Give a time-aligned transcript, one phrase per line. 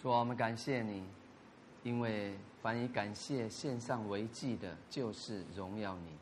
[0.00, 1.02] 主啊，我们感谢你，
[1.82, 6.12] 因为凡以感谢献上为祭的，就是荣耀你。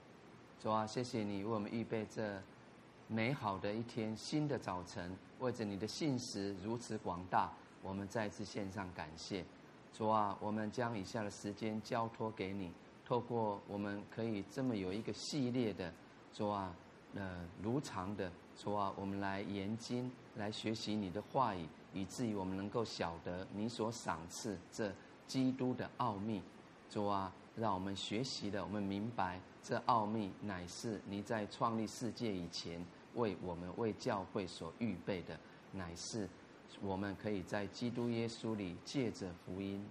[0.58, 2.40] 主啊，谢谢你为我们预备这
[3.06, 7.52] 美好的一天，新的早晨，为着你的信实如此广大，
[7.82, 9.44] 我们再次献上感谢。
[9.92, 12.72] 主啊，我们将以下的时间交托给你，
[13.04, 15.92] 透过我们可以这么有一个系列的，
[16.32, 16.74] 主啊，
[17.14, 21.68] 呃，如常的，主啊，我们来研经，来学习你的话语。
[21.96, 24.92] 以至于我们能够晓得你所赏赐这
[25.26, 26.42] 基督的奥秘，
[26.90, 32.84] 主啊，让我们学习的，我们明白这奥秘乃是你在创立世界以前
[33.14, 35.40] 为我们为教会所预备的，
[35.72, 36.28] 乃是
[36.82, 39.82] 我们可以在基督耶稣里借着福音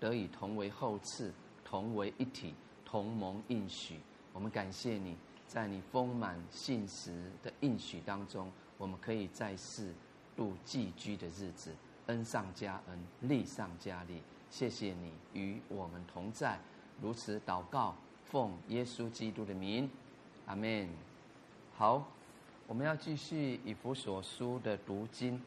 [0.00, 1.32] 得以同为后赐，
[1.64, 2.52] 同为一体，
[2.84, 4.00] 同盟应许。
[4.32, 5.16] 我们感谢你
[5.46, 9.94] 在你丰满信实的应许当中，我们可以在世。
[10.36, 11.74] 度寄居的日子，
[12.06, 14.20] 恩上加恩，利上加利。
[14.50, 16.58] 谢谢你与我们同在，
[17.00, 17.94] 如此祷告，
[18.24, 19.90] 奉耶稣基督的名，
[20.46, 20.88] 阿门。
[21.76, 22.06] 好，
[22.66, 25.40] 我们要继续以弗所书的读经。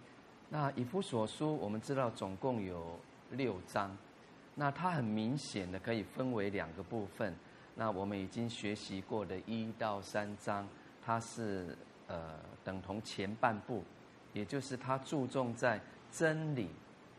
[0.49, 2.99] 那以弗所书，我们知道总共有
[3.31, 3.97] 六章，
[4.55, 7.33] 那它很明显的可以分为两个部分。
[7.75, 10.67] 那我们已经学习过的一到三章，
[11.01, 13.83] 它是呃等同前半部。
[14.33, 15.79] 也就是他注重在
[16.11, 16.69] 真理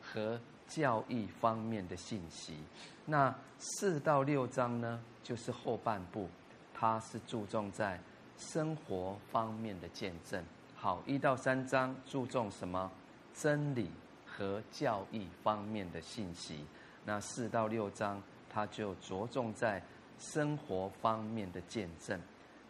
[0.00, 2.58] 和教义方面的信息。
[3.04, 6.28] 那四到六章呢，就是后半部，
[6.74, 8.00] 他是注重在
[8.36, 10.44] 生活方面的见证。
[10.76, 12.90] 好，一到三章注重什么？
[13.34, 13.90] 真理
[14.26, 16.64] 和教义方面的信息。
[17.04, 19.82] 那四到六章，他就着重在
[20.18, 22.20] 生活方面的见证。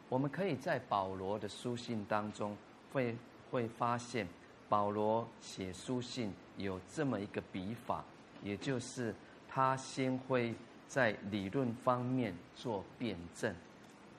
[0.09, 2.57] 我们可以在保罗的书信当中
[2.93, 3.17] 会
[3.51, 4.27] 会发现。
[4.71, 8.05] 保罗写书信有这么一个笔法，
[8.43, 9.15] 也就是
[9.49, 10.55] 他先会
[10.87, 13.55] 在理论方面做辩证，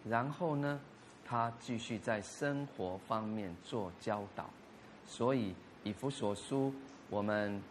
[0.03, 0.81] 然后呢，
[1.23, 4.49] 他继续在生活方面做教导。
[5.05, 5.53] 所以
[5.83, 6.73] 以弗所书
[7.11, 7.61] 我们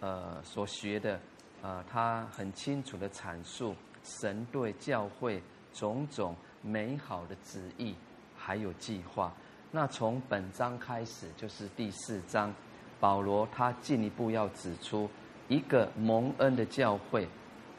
[0.00, 1.20] 呃所学的，
[1.62, 5.40] 呃，他很清楚的阐述神对教会
[5.72, 7.94] 种种美好的旨意
[8.36, 9.32] 还有计划。
[9.76, 12.54] 那从本章开始就是第四章，
[13.00, 15.10] 保罗他进一步要指出
[15.48, 17.26] 一个蒙恩的教会，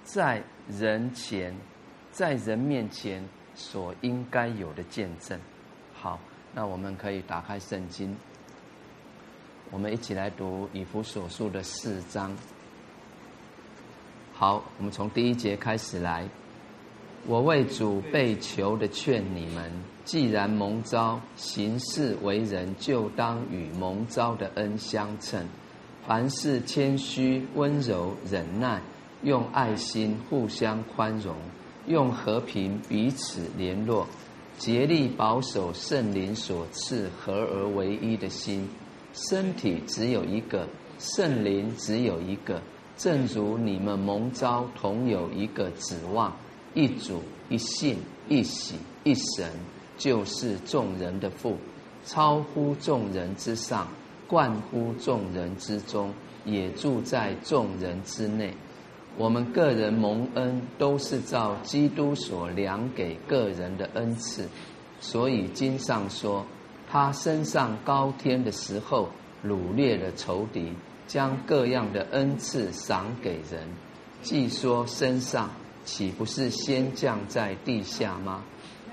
[0.04, 1.56] 在人前，
[2.12, 3.24] 在人面前
[3.56, 5.40] 所应该有的见证。
[5.94, 6.20] 好，
[6.54, 8.14] 那我们可以打开圣经，
[9.72, 12.36] 我们一起来读以弗所书的四章。
[14.34, 16.28] 好，我们从第一节开始来。
[17.26, 19.72] 我为主被囚的劝你们，
[20.06, 25.44] 既然蒙召行事为人，就当与蒙召的恩相称。
[26.06, 28.80] 凡事谦虚、温柔、忍耐，
[29.24, 31.36] 用爱心互相宽容，
[31.88, 34.08] 用和平彼此联络，
[34.60, 38.70] 竭力保守圣灵所赐合而为一的心。
[39.14, 40.68] 身体只有一个，
[41.00, 42.62] 圣灵只有一个，
[42.96, 46.32] 正如你们蒙召同有一个指望。
[46.76, 47.98] 一主、一信、
[48.28, 49.50] 一喜、一神，
[49.98, 51.58] 就是众人的父，
[52.06, 53.88] 超乎众人之上，
[54.28, 58.54] 贯乎众人之中，也住在众人之内。
[59.18, 64.48] 我们个人蒙恩，都是照基督所量给个人的恩赐。
[65.00, 66.46] 所以经上说，
[66.90, 69.10] 他升上高天的时候，
[69.44, 70.74] 掳掠了仇敌，
[71.08, 73.68] 将各样的恩赐赏给人。
[74.22, 75.50] 既说升上。
[75.86, 78.44] 岂不是先降在地下吗？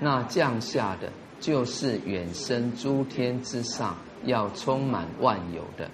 [0.03, 3.95] 那降下的，就是远生诸天之上，
[4.25, 5.89] 要充满万有的。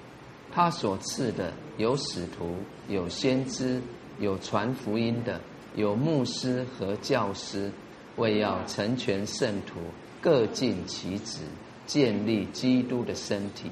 [0.52, 2.56] 他所赐的，有使徒，
[2.88, 3.80] 有先知，
[4.18, 5.40] 有传福音的，
[5.76, 7.72] 有牧师和教师，
[8.16, 9.80] 为要成全圣徒，
[10.20, 11.42] 各尽其职，
[11.86, 13.70] 建立基督的身体。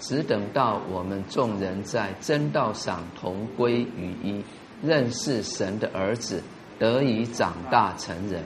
[0.00, 4.42] 只等到我们众人在真道上同归于一，
[4.82, 6.42] 认识神的儿子。
[6.76, 8.42] 得以长大成人，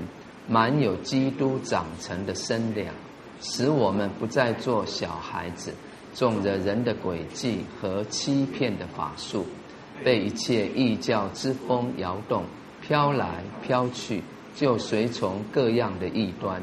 [0.48, 2.94] 满有基督长成的身量，
[3.42, 5.74] 使我们不再做小孩子，
[6.14, 9.44] 中了人的诡计和欺骗的法术，
[10.02, 12.44] 被一切异教之风摇动，
[12.80, 14.22] 飘来飘去，
[14.56, 16.62] 就随从各样的异端。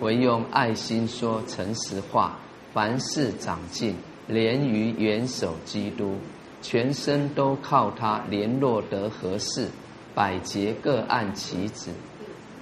[0.00, 2.38] 唯用爱心说诚实话，
[2.72, 3.94] 凡事长进，
[4.26, 6.16] 连于元首基督，
[6.62, 9.68] 全身都靠他联络得合适。
[10.14, 11.90] 百节各按其职，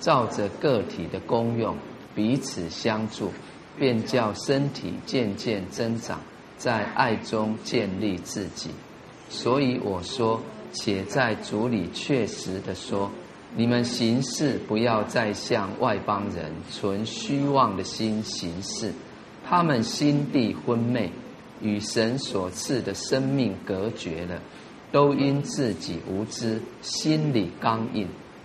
[0.06, 1.76] 照着个体的功用，
[2.14, 3.32] 彼此相助，
[3.76, 6.20] 便叫身体渐渐增长，
[6.56, 8.70] 在爱中建立自己。
[9.28, 13.10] 所以我说，且在主里确实的说，
[13.56, 18.92] 你们行事不要再像外邦人存虚妄的心行事，
[19.44, 21.10] 他们心地昏昧，
[21.60, 24.40] 与神所赐的生命隔绝了，
[24.92, 28.06] 都因自己无知，心里刚硬，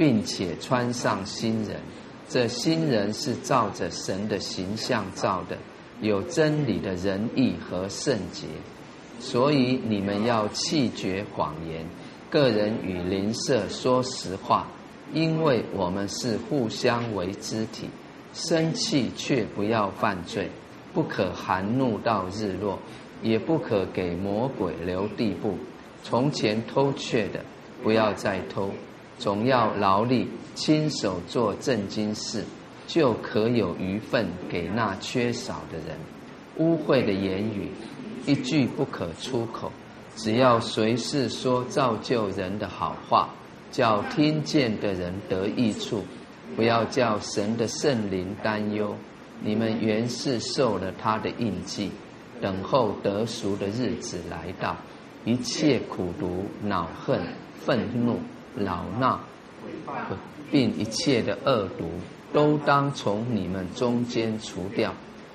[0.00, 1.76] 并且穿上新人。
[2.26, 5.58] 这新人是照着神的形象造的。
[6.00, 8.46] 有真理的仁义和圣洁，
[9.18, 11.84] 所以你们要弃绝谎言，
[12.30, 14.66] 个人与邻舍说实话，
[15.12, 17.90] 因为我们是互相为肢体。
[18.32, 20.48] 生气却不要犯罪，
[20.94, 22.78] 不可含怒到日落，
[23.22, 25.58] 也不可给魔鬼留地步。
[26.02, 27.44] 从前偷窃的，
[27.82, 28.70] 不要再偷，
[29.20, 32.44] 总要劳力亲手做正经事。
[32.86, 35.96] 就可有余分给那缺少的人。
[36.56, 37.70] 污秽的言语
[38.26, 39.70] 一句不可出口，
[40.16, 43.30] 只要随时说造就人的好话，
[43.70, 46.04] 叫听见的人得益处。
[46.56, 48.96] 不要叫神的圣灵担忧。
[49.40, 51.92] 你们原是受了他的印记，
[52.40, 54.76] 等候得赎的日子来到。
[55.24, 57.20] 一切苦毒、恼恨、
[57.60, 58.18] 愤怒、
[58.54, 59.20] 恼闹，
[60.50, 61.90] 并一切的恶毒。
[62.32, 64.94] 都当从你们中间除掉，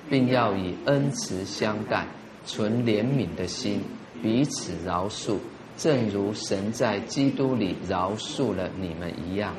[0.10, 2.08] 并要以恩慈相待，
[2.46, 3.84] 存怜悯的心，
[4.24, 5.36] 彼此饶恕，
[5.76, 9.54] 正如神在基督里饶恕了你们一样。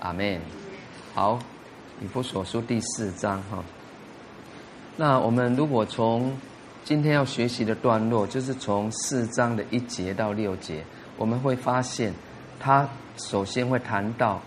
[0.00, 0.40] 阿门。
[1.14, 1.38] 好，
[2.02, 3.62] 以弗所书第四章哈。
[4.96, 6.36] 那我们如果从
[6.84, 10.84] 今天要学习的段落，就是从四章的一节到六节，
[11.16, 12.12] 我们会发现，
[12.60, 14.40] 他首先会谈到，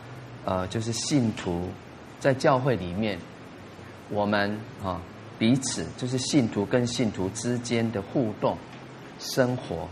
[0.46, 1.68] 呃，就是信徒。
[2.20, 3.20] 在教会里面，
[4.10, 5.02] 我们啊
[5.38, 8.58] 彼此就是信徒跟信徒之间的互动
[9.20, 9.90] 生活，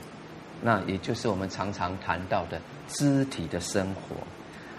[0.61, 4.15] 那也就是我们常常谈到的肢体的生活。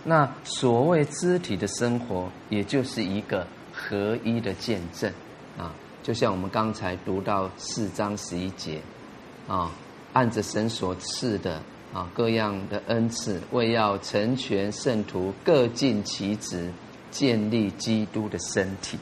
[0.02, 5.12] 那所谓肢体的生活，也就是一个合一的见证
[5.58, 5.74] 啊。
[6.02, 8.80] 就像我们刚才读到四章十一节
[9.46, 9.70] 啊，
[10.14, 11.60] 按着神所赐的
[11.92, 16.70] 啊各样的恩赐，为要成全圣徒，各尽其职。
[17.12, 18.96] 建立基督的身体，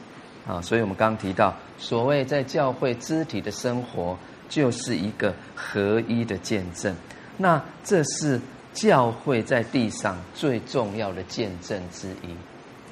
[0.45, 4.17] 啊，所以我们刚提到，所谓在教会肢体的生活，
[4.49, 6.93] 就是一个合一的见证。
[7.37, 8.41] 那这是
[8.73, 12.35] 教会在地上最重要的见证之一。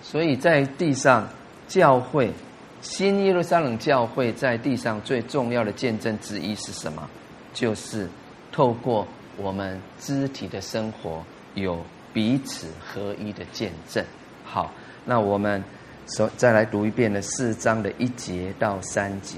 [0.02, 1.28] 所以在地上，
[1.68, 2.32] 教会
[2.80, 7.10] 新耶路撒冷教会在地上最重要的见证之一是什么？
[7.54, 8.08] 就是
[8.54, 9.06] 透过
[9.42, 11.24] 我们肢体的生活，
[11.56, 14.04] 有彼此合一的见证。
[14.44, 14.72] 好。
[15.06, 15.64] 那我们
[16.10, 19.38] 说再来读一遍的四章的一节到三节。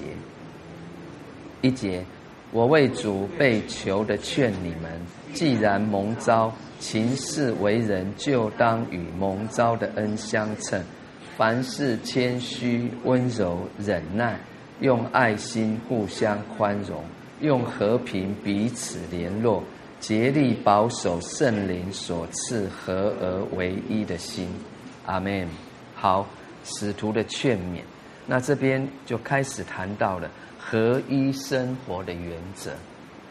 [1.61, 2.03] 一节，
[2.51, 4.91] 我为主被囚的劝你们，
[5.33, 10.83] 既然蒙召，行事为人，就当与蒙召的恩相称。
[11.37, 14.37] 凡事谦虚、温柔、忍耐，
[14.81, 17.01] 用爱心互相宽容，
[17.39, 19.63] 用和平彼此联络，
[20.01, 24.49] 竭力保守圣灵所赐合而为一的心。
[25.05, 25.47] 阿门。
[25.95, 26.27] 好，
[26.65, 27.81] 使徒的劝勉，
[28.25, 30.29] 那这边就开始谈到了
[30.59, 32.71] 合一生活的原则。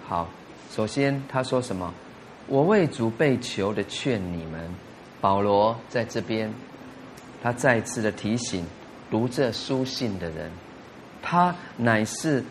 [0.07, 0.29] 好，
[0.71, 1.93] 首先他说什么？
[2.47, 4.71] 我为主被囚的劝你们。
[5.21, 6.51] 保罗在这边，
[7.43, 8.65] 他再次的提醒
[9.11, 10.51] 读这书信的人，
[11.21, 12.45] 他乃是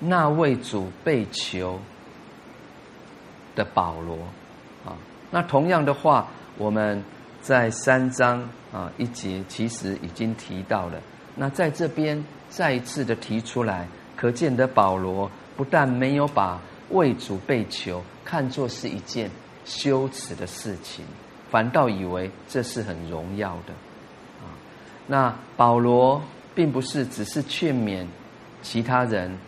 [0.00, 1.78] 那为主被囚
[3.54, 4.16] 的保罗。
[4.84, 4.96] 啊，
[5.30, 7.02] 那同样的话，我们。
[7.44, 10.98] 在三章啊一节，其实已经提到了。
[11.36, 16.58] 那在这边再一次的提出来，可见的保罗不但没有把
[16.88, 19.30] 为主被囚看作是一件
[19.66, 21.04] 羞耻的事情，
[21.50, 23.74] 反倒以为这是很荣耀的。
[24.40, 24.48] 啊，
[25.06, 26.22] 那保罗
[26.54, 28.06] 并不是只是劝勉
[28.62, 29.38] 其他人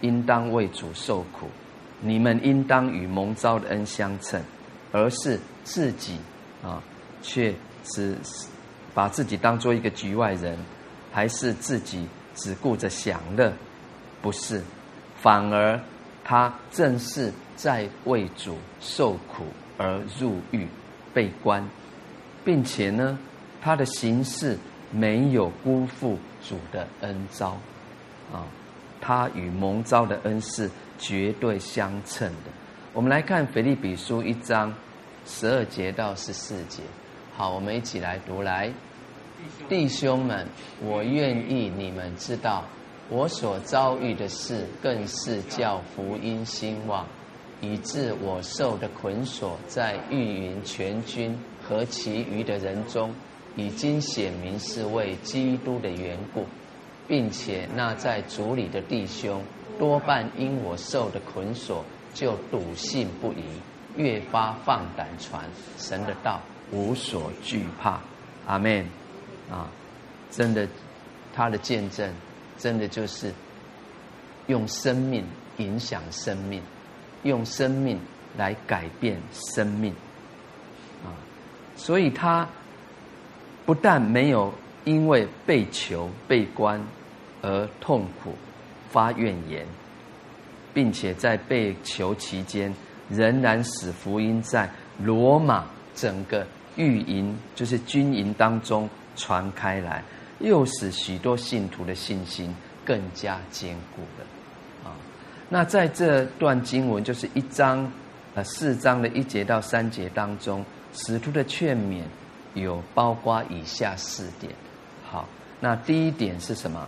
[0.00, 1.46] 应当为主受苦，
[2.00, 4.42] 你们应当与蒙召的恩相称，
[4.92, 6.18] 而是自己
[6.62, 6.82] 啊。
[7.20, 7.52] 却
[7.82, 8.16] 只
[8.94, 10.56] 把自己当做一个局外人，
[11.12, 13.52] 还是自己只顾着享乐？
[14.22, 14.62] 不是，
[15.20, 15.78] 反而
[16.24, 20.64] 他正是在为主受苦而入狱
[21.12, 21.68] 被关，
[22.44, 23.18] 并且呢，
[23.60, 24.56] 他的行事
[24.92, 26.16] 没有辜负
[26.48, 27.58] 主的恩召，
[28.32, 28.46] 啊，
[29.00, 32.50] 他与蒙召的恩是绝对相称的。
[32.92, 34.74] 我们来看腓立比书一章
[35.24, 36.82] 十二节到十四节，
[37.36, 38.72] 好，我们一起来读来，
[39.68, 40.46] 弟兄们，
[40.82, 42.64] 我愿意你们知道。
[43.10, 47.06] 我所遭遇的事，更是叫福音兴旺，
[47.62, 51.34] 以致我受的捆锁，在御云全军
[51.66, 53.14] 和其余的人中，
[53.56, 56.44] 已经显明是为基督的缘故，
[57.08, 59.42] 并且那在主里的弟兄，
[59.78, 61.84] 多半因我受的捆锁，
[62.14, 63.42] 就笃信不疑，
[63.96, 65.44] 越发放胆传
[65.78, 67.98] 神的道，无所惧怕。
[68.46, 68.86] 阿门。
[69.50, 69.68] 啊，
[70.30, 70.68] 真的，
[71.34, 72.12] 他的见证。
[72.58, 73.32] 真的就是
[74.48, 75.24] 用生命
[75.58, 76.60] 影响生命，
[77.22, 78.00] 用生命
[78.36, 79.92] 来改变生命
[81.04, 81.14] 啊！
[81.76, 82.48] 所以他
[83.64, 84.52] 不但没有
[84.84, 86.82] 因为被囚被关
[87.42, 88.34] 而痛苦
[88.90, 89.66] 发怨言，
[90.72, 92.74] 并且在被囚期间
[93.08, 96.46] 仍然使福音在罗马整个
[96.76, 100.02] 御营，就是军营当中传开来。
[100.40, 104.94] 又使许多信徒的信心更加坚固了，啊！
[105.48, 107.90] 那在这段经文，就是一章，
[108.36, 112.02] 呃，四章的一节到三节当中，使徒的劝勉
[112.54, 114.52] 有包括以下四点。
[115.10, 116.86] 好，那第一点是什么？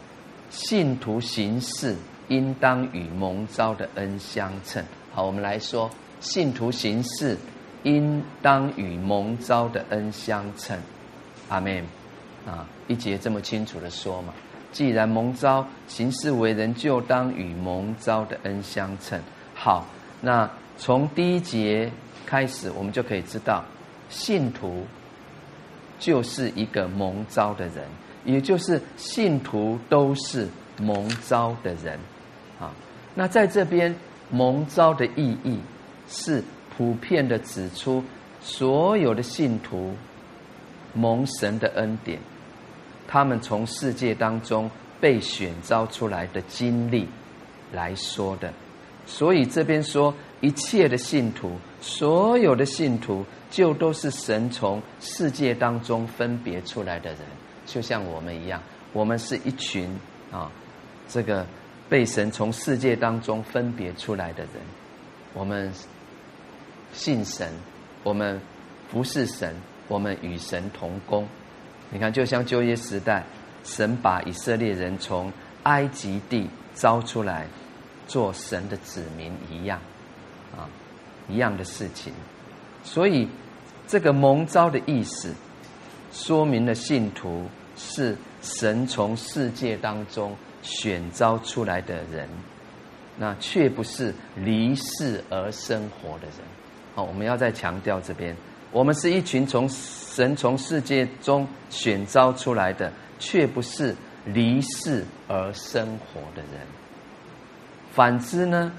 [0.50, 1.96] 信徒行事
[2.28, 4.84] 应当与蒙召的恩相称。
[5.14, 7.38] 好，我们来说，信徒行事
[7.84, 10.78] 应当与蒙召的恩相称。
[11.48, 11.82] 阿门。
[12.46, 14.32] 啊，一节这么清楚的说嘛，
[14.72, 19.20] 既然蒙召行事为人，就当与蒙召的恩相称。
[19.54, 19.86] 好，
[20.22, 21.92] 那从第一节
[22.24, 23.62] 开始，我们就可以知道，
[24.08, 24.86] 信徒
[25.98, 27.86] 就是一个蒙召的人，
[28.24, 31.98] 也就是信徒都是蒙召的人。
[32.58, 32.72] 啊，
[33.14, 33.94] 那在这边
[34.30, 35.58] 蒙召的意义
[36.08, 36.42] 是
[36.76, 38.02] 普遍的指出
[38.40, 39.94] 所有的信徒。
[40.92, 42.18] 蒙神的恩典，
[43.06, 44.68] 他们从世界当中
[45.00, 47.06] 被选召出来的经历
[47.72, 48.52] 来说的，
[49.06, 57.20] 所以这边说一切的信徒，所有的信徒就都是神从世界当中分别出来的人，
[57.72, 58.60] 就像我们一样，
[58.92, 59.88] 我们是一群
[60.32, 60.50] 啊，
[61.08, 61.46] 这个
[61.88, 64.54] 被神从世界当中分别出来的人，
[65.34, 65.72] 我们
[66.92, 67.48] 信神，
[68.02, 68.40] 我们
[68.90, 69.54] 服侍神。
[69.88, 71.26] 我们与神同工，
[71.90, 73.24] 你看，就像旧约时代，
[73.64, 75.32] 神把以色列人从
[75.64, 77.48] 埃及地招出来，
[78.06, 79.80] 做神的子民一样，
[80.56, 80.70] 啊，
[81.28, 82.12] 一样的事情。
[82.84, 83.28] 所以，
[83.88, 85.34] 这个蒙召的意思，
[86.12, 87.48] 说明了信徒
[87.80, 92.28] 是神从世界当中选召出来的人，
[93.16, 96.46] 那却不是离世而生活的人。
[96.94, 98.36] 好，我们要再强调这边。
[98.70, 106.60] 我们是一群从神从世界中选召出来的，却不是离世而生活的人。
[107.92, 108.70] 反之呢，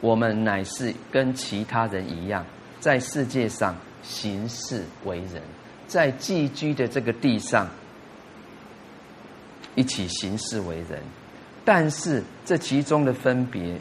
[0.00, 2.46] 我们乃是跟其他人一样，
[2.80, 5.42] 在世界上行事为人，
[5.86, 7.68] 在寄居的这个地上
[9.74, 11.00] 一起行事为人。
[11.64, 13.78] 但是这其中的分别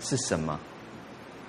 [0.00, 0.58] 是什么？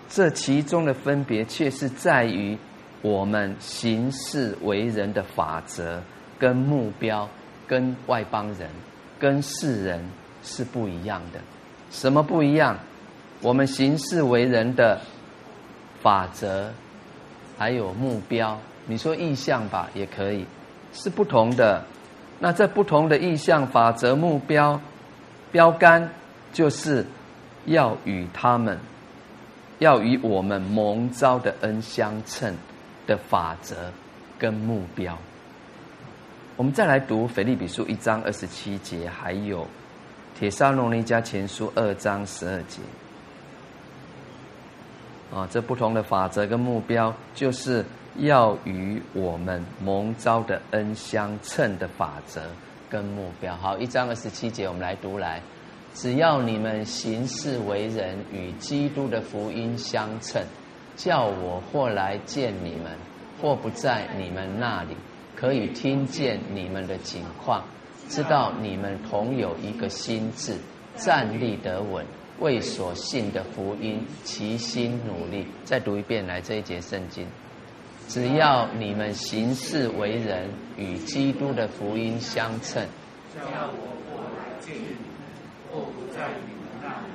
[0.10, 2.58] 这其中的分别却是在于。
[3.02, 6.02] 我们行事为人的法则
[6.40, 7.30] 跟目标，
[7.68, 8.68] 跟外邦人、
[9.20, 10.04] 跟世人
[10.42, 11.40] 是不一样的。
[11.92, 12.80] 什么不一样？
[13.44, 15.00] 我们行事为人的
[16.02, 16.74] 法则
[17.60, 20.44] 还有目标，你说意向吧，也可以，
[20.92, 21.86] 是不同的。
[22.40, 24.80] 那这不同的意向、法则、目标、
[25.52, 26.10] 标杆，
[26.54, 27.06] 就是
[27.66, 28.78] 要与他们，
[29.80, 32.56] 要与我们蒙召的恩相称。
[33.08, 33.92] 的法则
[34.40, 35.16] 跟目标，
[36.56, 39.68] 我们再来读腓立比书一章二十七节，还有
[40.34, 42.82] 帖撒罗尼迦前书二章十二节。
[45.32, 47.86] 啊，这不同的法则跟目标，就是
[48.18, 52.42] 要与我们蒙召的恩相称的法则
[52.90, 53.56] 跟目标。
[53.56, 55.42] 好，一章二十七节，我们来读来。
[55.94, 60.44] 只要你们行事为人与基督的福音相称。
[60.98, 62.98] 叫我或来见你们，
[63.42, 64.96] 或不在你们那里，
[65.36, 67.62] 可以听见你们的景况，
[68.08, 70.56] 知道你们同有一个心智，
[70.96, 72.06] 站立得稳，
[72.40, 75.46] 为所信的福音齐心努力。
[75.66, 77.28] 再读一遍来这一节圣经。
[78.08, 82.88] 只要你们行事为人与基督的福音相称，
[83.34, 85.26] 叫我过来见你们，
[85.72, 87.08] 或不在你们那里，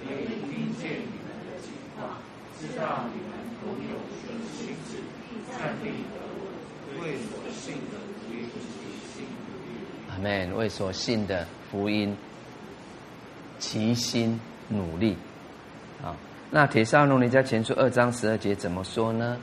[0.00, 2.16] 我也听见你们的情况，
[2.58, 5.02] 知道你们同有一个心志，
[5.52, 9.68] 站立得稳，为所信的福音齐心努力。
[10.08, 10.56] 阿门。
[10.56, 12.16] 为所信的福音
[13.58, 15.16] 齐心努力。
[16.02, 16.16] 啊，
[16.50, 19.36] 那《帖撒罗尼迦前书》二章十二节怎么说呢？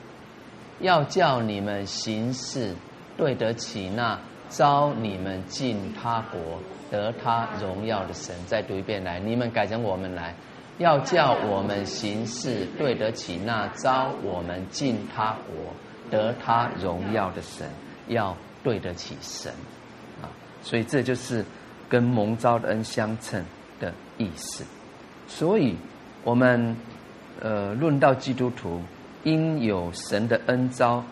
[0.80, 2.76] 要叫你们行事
[3.18, 6.40] 对得起那招你们进他国
[6.92, 8.36] 得他荣耀的神。
[8.46, 10.36] 再读一遍来，你们改成我们来。
[10.78, 15.74] 要叫我们行事对得起那招我们进他国
[16.12, 17.68] 得他荣耀的神，
[18.08, 19.54] 要对得起神
[20.22, 20.28] 啊！
[20.62, 21.46] 所以这就是
[21.88, 23.42] 跟蒙召的恩相称
[23.80, 24.66] 的意思。
[25.28, 25.78] 所以
[26.26, 26.76] 我们
[27.42, 28.82] 呃论到基督徒。
[29.26, 31.04] 因有神的恩召，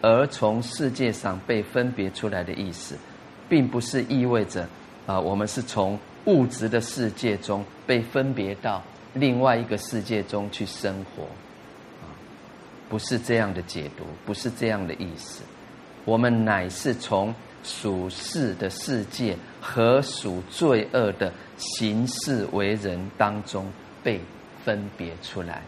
[0.00, 2.96] 而从世界上被分别出来的意思，
[3.48, 4.66] 并不是意味着
[5.04, 8.82] 啊，我们是从物质的世界中被分别到
[9.14, 11.24] 另外一个世界中去生活，
[12.88, 15.42] 不是这样的解读，不是这样的意思。
[16.04, 23.66] 我们乃是从属世的世界和属罪恶的行事为人当中
[24.04, 24.20] 被
[24.64, 25.62] 分别出来。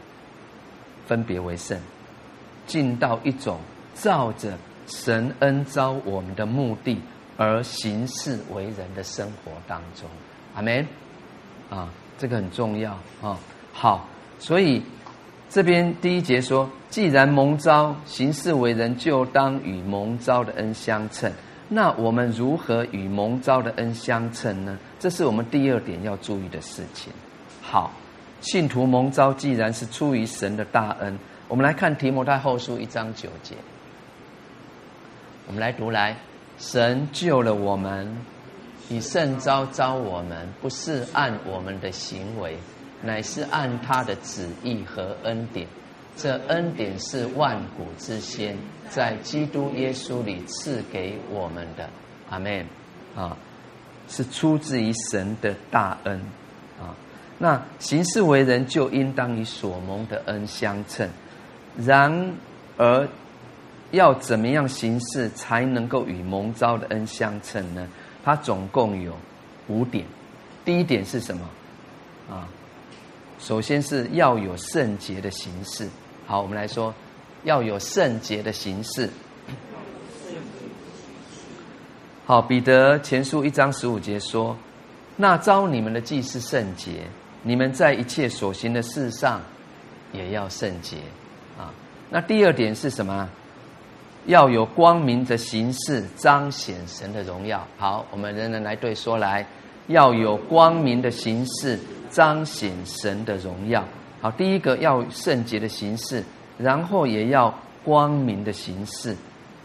[1.08, 1.76] 分别为圣，
[2.66, 3.58] 进到一种
[3.94, 7.00] 照着神恩召我们的目的
[7.38, 10.06] 而行事为人的生活当中，
[10.54, 10.86] 阿门。
[11.70, 12.92] 啊，这个很重要
[13.22, 13.38] 啊。
[13.72, 14.06] 好，
[14.38, 14.82] 所以
[15.48, 21.32] 这边第一节说，既然蒙召行事为人，就当与蒙召的恩相称。
[21.70, 24.78] 那我们如何与蒙召的恩相称呢？
[24.98, 27.10] 这是我们第二点要注意的事情。
[27.62, 27.90] 好。
[28.40, 33.54] 信徒蒙召，既然是出于神的大恩，我们来看提摩太后书一章九节。
[35.46, 36.16] 我们来读来，
[36.58, 38.16] 神救了我们，
[38.88, 42.56] 以圣召召我们，不是按我们的行为，
[43.02, 45.66] 乃是按他的旨意和恩典。
[46.16, 48.56] 这恩典是万古之先，
[48.90, 51.88] 在基督耶稣里赐给我们的。
[52.30, 52.64] 阿门。
[53.16, 53.36] 啊，
[54.08, 56.20] 是出自于神的大恩。
[57.38, 61.08] 那行事为人，就应当与所蒙的恩相称。
[61.76, 62.32] 然
[62.76, 63.08] 而，
[63.92, 67.86] 要怎么样行事才能够与蒙召的恩相称呢？
[68.24, 69.16] 它总共有
[69.68, 70.04] 五点。
[70.64, 71.48] 第一点是什么？
[72.28, 72.48] 啊，
[73.38, 75.88] 首先是要有圣洁的行事。
[76.26, 76.92] 好，我们来说，
[77.44, 79.08] 要有圣洁的行事。
[82.26, 84.56] 好，彼得前书一章十五节说
[85.16, 87.04] ：“那召你们的既是圣洁。”
[87.48, 89.40] 你们在一切所行的事上，
[90.12, 90.98] 也要圣洁
[91.56, 91.72] 啊。
[92.10, 93.26] 那第二点是什么？
[94.26, 97.66] 要有光明的形式，彰显神的荣耀。
[97.78, 99.46] 好，我们人人来对说来，
[99.86, 101.78] 要有光明的形式，
[102.10, 103.82] 彰显神的荣耀。
[104.20, 106.22] 好，第一个要圣洁的形式，
[106.58, 109.16] 然后也要光明的形式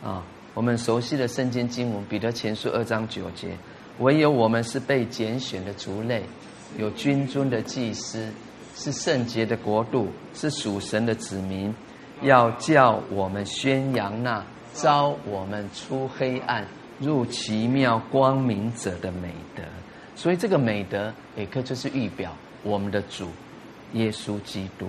[0.01, 0.23] 啊。
[0.53, 3.49] 我们熟悉的圣经经文，彼得前书二章九节，
[3.99, 6.23] 唯有我们是被拣选的族类。
[6.77, 8.31] 有君尊的祭司，
[8.75, 11.73] 是圣洁的国度，是属神的子民，
[12.21, 16.65] 要叫我们宣扬那招我们出黑暗
[16.99, 19.61] 入奇妙光明者的美德。
[20.15, 23.29] 所以这个美德也可就是预表我们的主
[23.93, 24.87] 耶稣基督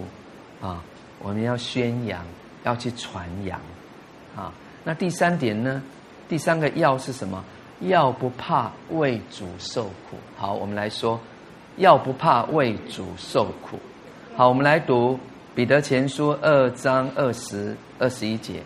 [0.60, 0.82] 啊，
[1.22, 2.24] 我们要宣扬，
[2.64, 3.60] 要去传扬
[4.34, 4.52] 啊。
[4.84, 5.82] 那第三点呢？
[6.28, 7.44] 第三个要是什么？
[7.80, 10.16] 要不怕为主受苦。
[10.36, 11.20] 好，我们来说。
[11.76, 13.78] 要不怕为主受苦。
[14.36, 15.18] 好，我们来读
[15.54, 18.62] 彼得前书二章二十二十一节。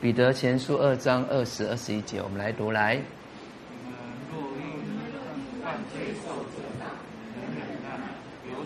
[0.00, 2.94] 彼得前书二章二十二十一节，我们来读来。
[2.94, 3.00] 有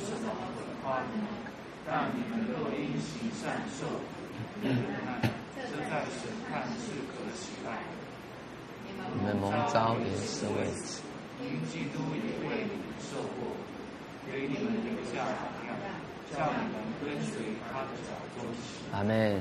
[0.01, 1.07] 什么可夸的？
[1.87, 3.93] 但你们若因行善受苦，
[4.63, 7.69] 忍耐，这在神看是可喜爱。
[9.15, 11.03] 你们蒙召也是为此。
[11.55, 13.55] 因基督也为你们受过，
[14.27, 15.77] 给你们留下榜样，
[16.33, 18.51] 叫你们跟随他的脚踪。
[18.93, 19.41] 阿门。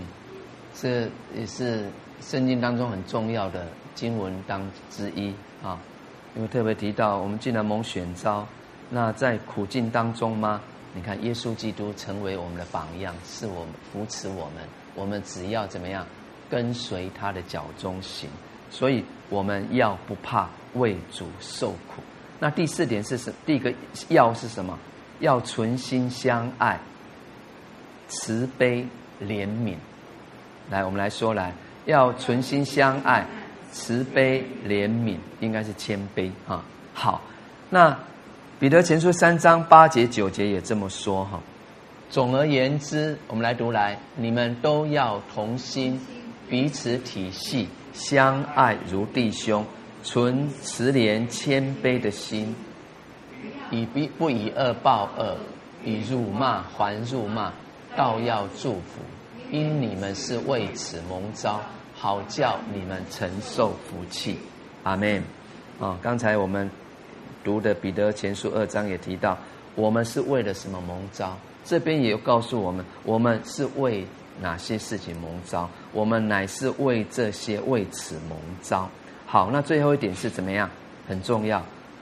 [0.76, 1.88] 这也是
[2.20, 5.80] 圣经当中很重要的经文当之一啊，
[6.36, 8.48] 因为特别提到我们既然蒙选召，
[8.90, 10.62] 那在苦境当中吗？
[10.96, 14.64] 你看耶稣基督成为我们的榜样，是我们扶持我们，
[14.96, 16.06] 我们只要怎么样
[16.50, 18.30] 跟随他的脚踪行。
[18.72, 22.02] 所以我们要不怕为主受苦，
[22.40, 23.34] 那第四点是什？
[23.46, 23.74] 第一个
[24.10, 24.78] 要是什么？
[25.20, 26.80] 要存心相爱，
[28.08, 28.86] 慈悲
[29.22, 29.76] 怜悯。
[30.70, 31.54] 来，我们来说来，
[31.86, 33.26] 要存心相爱，
[33.72, 36.64] 慈悲怜悯，应该是谦卑啊。
[36.94, 37.22] 好，
[37.70, 37.98] 那
[38.60, 41.40] 彼得前书三章八节九节也这么说哈。
[42.10, 46.00] 总而言之，我们来读来，你们都要同心，
[46.50, 49.66] 彼此体系，相爱如弟兄，
[50.04, 52.54] 存慈怜谦卑的心，
[53.72, 55.38] 以不不以恶报恶，
[55.86, 57.54] 以辱骂还辱骂，
[57.96, 59.02] 倒要祝福，
[59.50, 61.62] 因你们是为此蒙召，
[61.96, 64.38] 好叫你们承受福气。
[64.84, 65.24] 阿门。
[65.80, 66.70] 啊，刚才我们
[67.44, 69.38] 读的彼得前书二章也提到，
[69.74, 71.38] 我们是为了什么蒙召？
[71.64, 74.06] 这边也告诉我们，我们是为
[74.42, 75.70] 哪些事情蒙召？
[75.94, 78.90] 我们乃是为这些为此蒙召。
[79.34, 80.70] 好，那最后一点是怎么样？
[81.08, 81.60] 很重要，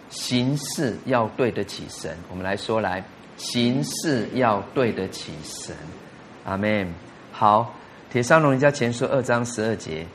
[0.10, 2.14] 行事要对得起神。
[2.30, 3.02] 我们来说来，
[3.38, 5.74] 行事要对得起神。
[6.44, 6.94] 阿门。
[7.32, 7.74] 好，
[8.12, 10.06] 铁三龙家前书二章十二节，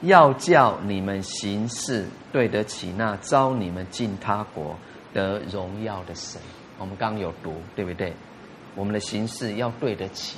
[0.00, 4.76] 要叫你们行事对得起那召你们进他国
[5.14, 6.42] 得荣耀的神。
[6.80, 8.12] 我们刚刚有读，对不对？
[8.74, 10.36] 我们的行事要对得起，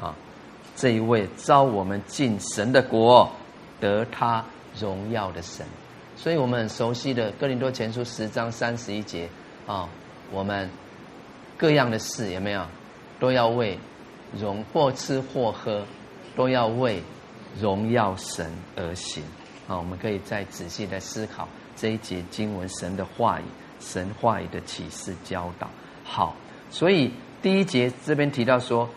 [0.00, 0.14] 啊，
[0.74, 3.30] 这一位召我们进神的国，
[3.78, 4.42] 得他
[4.78, 5.66] 荣耀的神，
[6.16, 9.28] 所以我们很熟悉的哥林多前书十章三十一节
[9.66, 9.88] 啊，
[10.30, 10.70] 我们
[11.56, 12.66] 各样的事有没有，
[13.18, 13.78] 都要为
[14.38, 15.84] 荣或吃或喝，
[16.36, 17.02] 都要为
[17.60, 19.22] 荣耀神而行
[19.68, 19.76] 啊。
[19.76, 23.44] 我们可以再仔细的思考这一节经文神的话语，
[23.80, 25.68] 神话语的启示教导。
[26.04, 26.34] 好，
[26.70, 27.10] 所以。
[27.42, 28.88] 第一节这边提到说，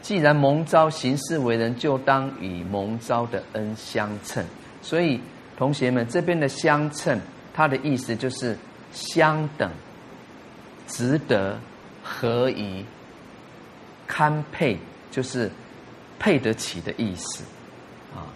[0.00, 4.42] 既然蒙召行事为人，就当与蒙召的恩相称。
[4.82, 5.20] 所以
[5.56, 7.20] 同学们，这边的相称，
[7.52, 8.56] 它的意思就是
[8.92, 9.70] 相等、
[10.86, 11.58] 值得、
[12.02, 12.84] 合宜、
[14.06, 14.78] 堪配，
[15.10, 15.50] 就是
[16.18, 17.44] 配得起的意思
[18.14, 18.26] 啊。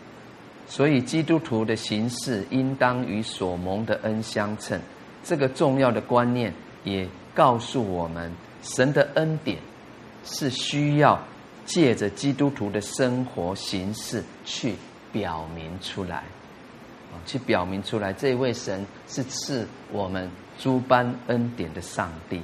[0.66, 4.80] 所以基督徒的形式应当与所蒙的恩相称。
[5.22, 6.52] 这个重要的观念
[6.84, 8.30] 也告诉我们。
[8.62, 9.58] 神的恩典
[10.24, 11.22] 是需要
[11.66, 14.74] 借着基督徒的生活形式去
[15.12, 16.24] 表明出来，
[17.24, 22.40] 去表明出来，这位神是赐我们诸般恩典的上帝。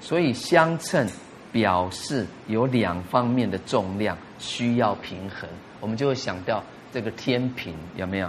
[0.00, 1.06] 所以相称
[1.50, 5.48] 表示有两方面的重量需要平衡，
[5.80, 8.28] 我们就会想到这个天平有没有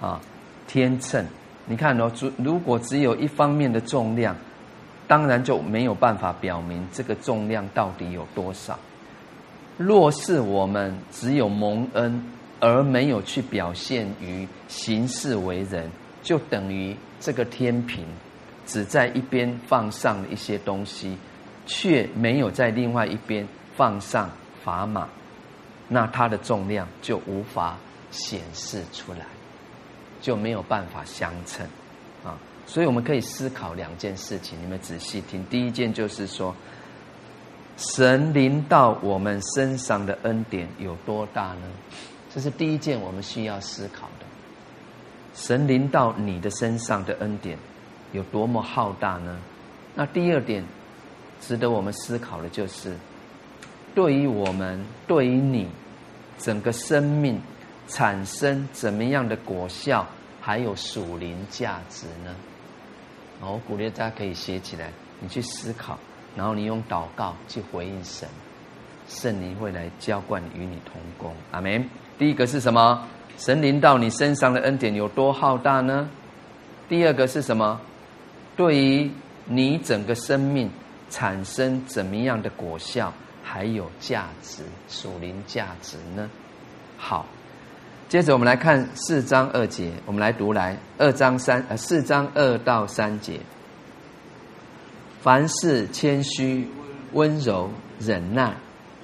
[0.00, 0.20] 啊？
[0.66, 1.24] 天秤，
[1.66, 4.36] 你看哦，如果只有一方面的重量。
[5.08, 8.78] 当然就没有办法表明这个重量到底有多少。
[9.76, 12.24] 若是我们只有蒙恩
[12.60, 15.90] 而没有去表现于行事为人，
[16.22, 18.04] 就等于这个天平
[18.66, 21.16] 只在一边放上了一些东西，
[21.66, 24.30] 却没有在另外一边放上
[24.64, 25.08] 砝码，
[25.88, 27.78] 那它的重量就无法
[28.10, 29.24] 显示出来，
[30.20, 31.66] 就没有办法相称
[32.22, 32.36] 啊。
[32.66, 35.44] 所以我们可以思考两件事情，你们仔细听。
[35.46, 36.54] 第一件就是说，
[37.76, 41.68] 神临到我们身上的恩典有多大呢？
[42.32, 44.26] 这是第一件我们需要思考的。
[45.34, 47.58] 神临到你的身上的恩典
[48.12, 49.38] 有多么浩大呢？
[49.94, 50.64] 那第二点
[51.40, 52.96] 值得我们思考的就是，
[53.94, 55.68] 对于我们，对于你
[56.38, 57.40] 整个生命
[57.88, 60.06] 产生怎么样的果效，
[60.40, 62.34] 还有属灵价值呢？
[63.40, 65.98] 我鼓励大家可以写起来，你去思考，
[66.36, 68.28] 然后你用祷告去回应神，
[69.08, 71.34] 圣灵会来浇灌与你同工。
[71.50, 71.88] 阿门。
[72.20, 73.02] 第一个是什么？
[73.38, 76.06] 神临到你身上的恩典有多浩大呢？
[76.86, 77.80] 第二个是什么？
[78.54, 79.10] 对于
[79.46, 80.70] 你整个生命
[81.08, 83.10] 产生怎么样的果效，
[83.42, 86.28] 还有价值，属灵价值呢？
[86.98, 87.24] 好。
[88.10, 93.40] 接着我们来看四章二节，我们来读来二章三呃四章二到三节。
[95.22, 96.68] 凡事谦虚、
[97.12, 98.52] 温柔、忍耐，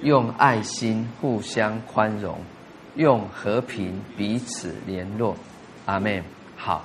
[0.01, 2.37] 用爱心互相宽容，
[2.97, 5.37] 用和平彼此联络。
[5.85, 6.21] 阿门。
[6.57, 6.83] 好，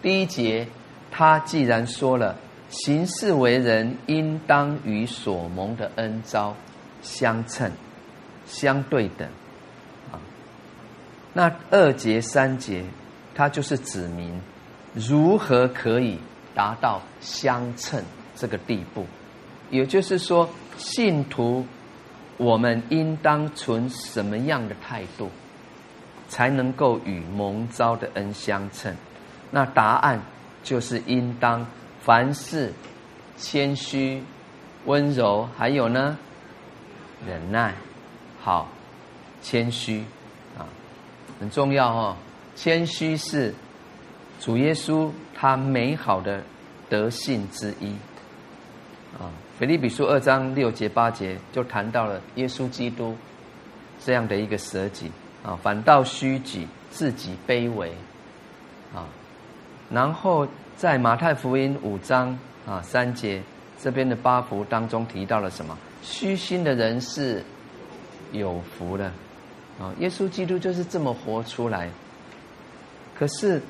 [0.00, 0.68] 第一节
[1.10, 2.36] 他既然说了，
[2.68, 6.54] 行事为人应当与所蒙的恩召
[7.02, 7.72] 相称、
[8.46, 9.26] 相对等。
[10.12, 10.20] 啊
[11.32, 12.84] 那二节三节，
[13.34, 14.40] 它就是指明
[14.94, 16.18] 如何可以
[16.54, 18.00] 达到相称
[18.36, 19.04] 这个地步。
[19.70, 21.66] 也就是说，信徒
[22.36, 25.28] 我们应当存什么样的态度，
[26.28, 28.94] 才能够与蒙召的恩相称？
[29.50, 30.20] 那答案
[30.62, 31.66] 就是应当
[32.00, 32.72] 凡事
[33.36, 34.22] 谦虚、
[34.84, 36.16] 温柔，还有呢，
[37.26, 37.74] 忍耐。
[38.40, 38.68] 好，
[39.42, 40.04] 谦虚
[40.58, 40.66] 啊，
[41.40, 42.16] 很重要哦。
[42.56, 43.54] 谦虚是
[44.40, 46.42] 主耶稣他美好的
[46.88, 47.94] 德性之一
[49.18, 49.30] 啊。
[49.58, 53.16] 腓立比书二章六节八节就谈到了耶稣基督
[54.04, 55.10] 这样的一个舍己
[55.44, 57.92] 啊，反倒虚己，自己卑微
[58.92, 59.06] 啊。
[59.88, 63.40] 然后在马太福音五章啊三节
[63.80, 65.78] 这边的八福当中提到了什么？
[66.02, 67.40] 虚心的人是。
[68.32, 69.04] 有福的，
[69.78, 69.94] 啊！
[70.00, 71.88] 耶稣基督就是这么活出来。
[73.16, 73.62] 可是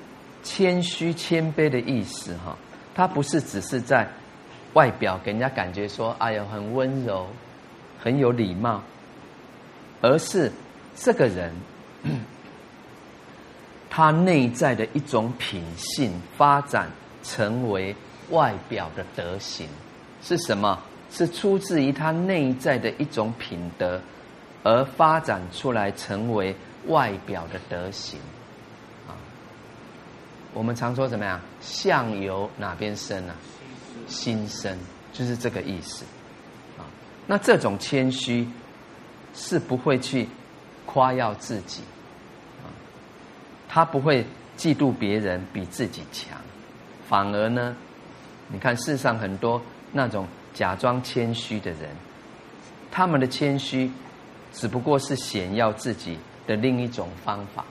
[0.42, 2.56] 谦虚谦卑的意思，哈，
[2.94, 4.08] 他不是只是在
[4.72, 7.26] 外表给人家感觉说，哎呦，很温柔，
[8.02, 8.82] 很有礼貌，
[10.00, 10.50] 而是
[10.96, 11.52] 这个人
[13.90, 16.90] 他内在的一种品性发展
[17.22, 17.94] 成为
[18.30, 19.68] 外表的德行，
[20.22, 20.78] 是什么？
[21.10, 24.00] 是出自于他内在的一种品德。
[24.66, 28.18] 而发展出来成为外表的德行，
[29.06, 29.12] 啊，
[30.54, 31.38] 我们常说怎么样？
[31.60, 33.34] 相由哪边生啊？
[34.08, 34.74] 心生，
[35.12, 36.06] 就是这个意思，
[36.78, 36.88] 啊，
[37.26, 38.48] 那这种谦虚
[39.34, 40.26] 是不会去
[40.94, 41.82] 夸耀自己，
[42.62, 42.70] 啊，
[43.68, 44.24] 他不会
[44.56, 46.38] 嫉妒别人比自己强，
[47.08, 47.74] 反而呢，
[48.46, 51.90] 你看世上很多那种假装谦虚的人，
[52.92, 53.90] 他们的谦虚。
[54.52, 57.64] 只不过是显耀自己的另一种方法，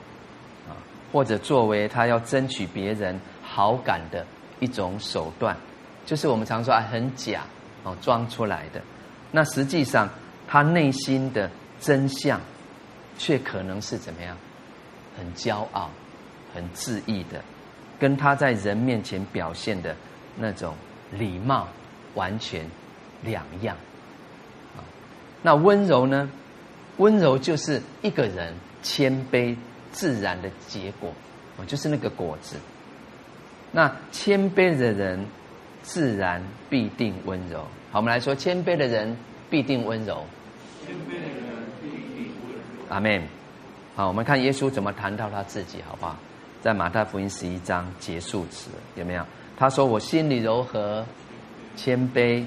[0.68, 0.76] 啊，
[1.10, 4.26] 或者作为他要争取别人好感的
[4.60, 5.56] 一种手段，
[6.04, 7.40] 就是我们常说啊，很假
[7.84, 8.82] 哦，装出来的。
[9.32, 10.06] 那实际上
[10.46, 12.38] 他内心的真相，
[13.18, 14.36] 却可能是怎么样？
[15.16, 15.90] 很骄傲、
[16.52, 17.40] 很自意的，
[18.00, 19.94] 跟他在人面前表现的
[20.36, 20.74] 那种
[21.12, 21.68] 礼貌
[22.14, 22.66] 完全
[23.22, 23.76] 两样。
[25.42, 26.28] 那温柔呢？
[26.96, 29.56] 温柔就是一个人谦卑
[29.92, 31.12] 自然的结果，
[31.56, 32.56] 哦，就是那个果子。
[33.70, 35.26] 那谦卑的人
[35.82, 37.58] 自然必定温柔。
[37.92, 39.16] 好，我们来说，谦卑的人
[39.50, 40.24] 必定温柔。
[40.84, 41.43] 谦卑的人必定温柔。
[42.88, 43.22] 阿门。
[43.96, 46.16] 好，我们看耶稣怎么谈到他自己，好不好？
[46.60, 49.24] 在马太福音十一章结束词有没有？
[49.56, 51.04] 他说：“我心里柔和，
[51.76, 52.44] 谦卑。”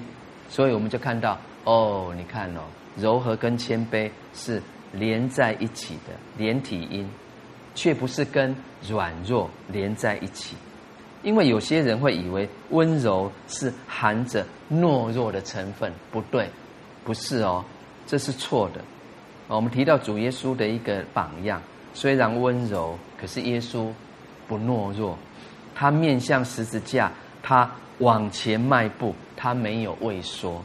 [0.50, 2.62] 所以我们就看到，哦，你看哦。
[2.98, 7.08] 柔和跟谦卑是连在一起的连体音，
[7.76, 8.56] 却不是跟
[8.88, 10.56] 软弱连在一起。
[11.22, 16.50] 因为有些人会以为温柔是含着懦弱的成分，不对，
[17.04, 17.64] 不是哦，
[18.08, 18.82] 这是错的。
[19.48, 21.62] 我们提到主耶稣的一个榜样，
[21.94, 23.92] 虽然温柔，可是耶稣
[24.48, 25.18] 不懦弱，
[25.74, 30.62] 他面向十字架，他往前迈步，他没有畏缩。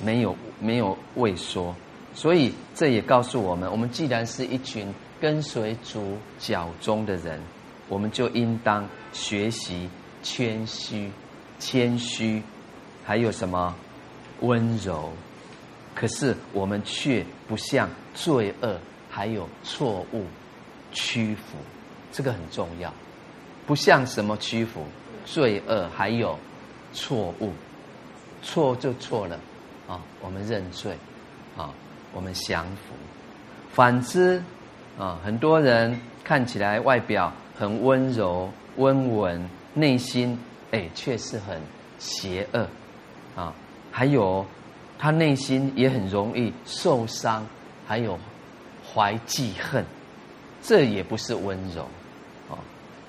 [0.00, 1.74] 没有没有畏缩，
[2.14, 7.40] 所以这也告诉我们：我们既然是一群跟随主脚踪的人，
[7.88, 9.90] 我们就应当学习
[10.22, 11.10] 谦虚、
[11.58, 12.40] 谦虚，
[13.04, 13.74] 还有什么
[14.38, 15.10] 温柔。
[15.98, 18.78] 可是我们却不向罪恶
[19.10, 20.24] 还有错误
[20.92, 21.56] 屈服，
[22.12, 22.94] 这个很重要。
[23.66, 24.84] 不向什么屈服？
[25.26, 26.38] 罪恶还有
[26.92, 27.52] 错误，
[28.42, 29.36] 错就错了。
[29.88, 30.96] 啊，我们认罪，
[31.56, 31.74] 啊，
[32.12, 32.94] 我们降服。
[33.72, 34.40] 反之，
[34.96, 40.38] 啊，很多人看起来外表很温柔、温文，内心
[40.70, 41.60] 哎却是很
[41.98, 42.68] 邪恶，
[43.34, 43.52] 啊，
[43.90, 44.46] 还有
[44.98, 47.46] 他内心也很容易受伤，
[47.86, 48.18] 还有
[48.84, 49.84] 怀记恨，
[50.60, 51.82] 这也不是温柔，
[52.48, 52.58] 哦，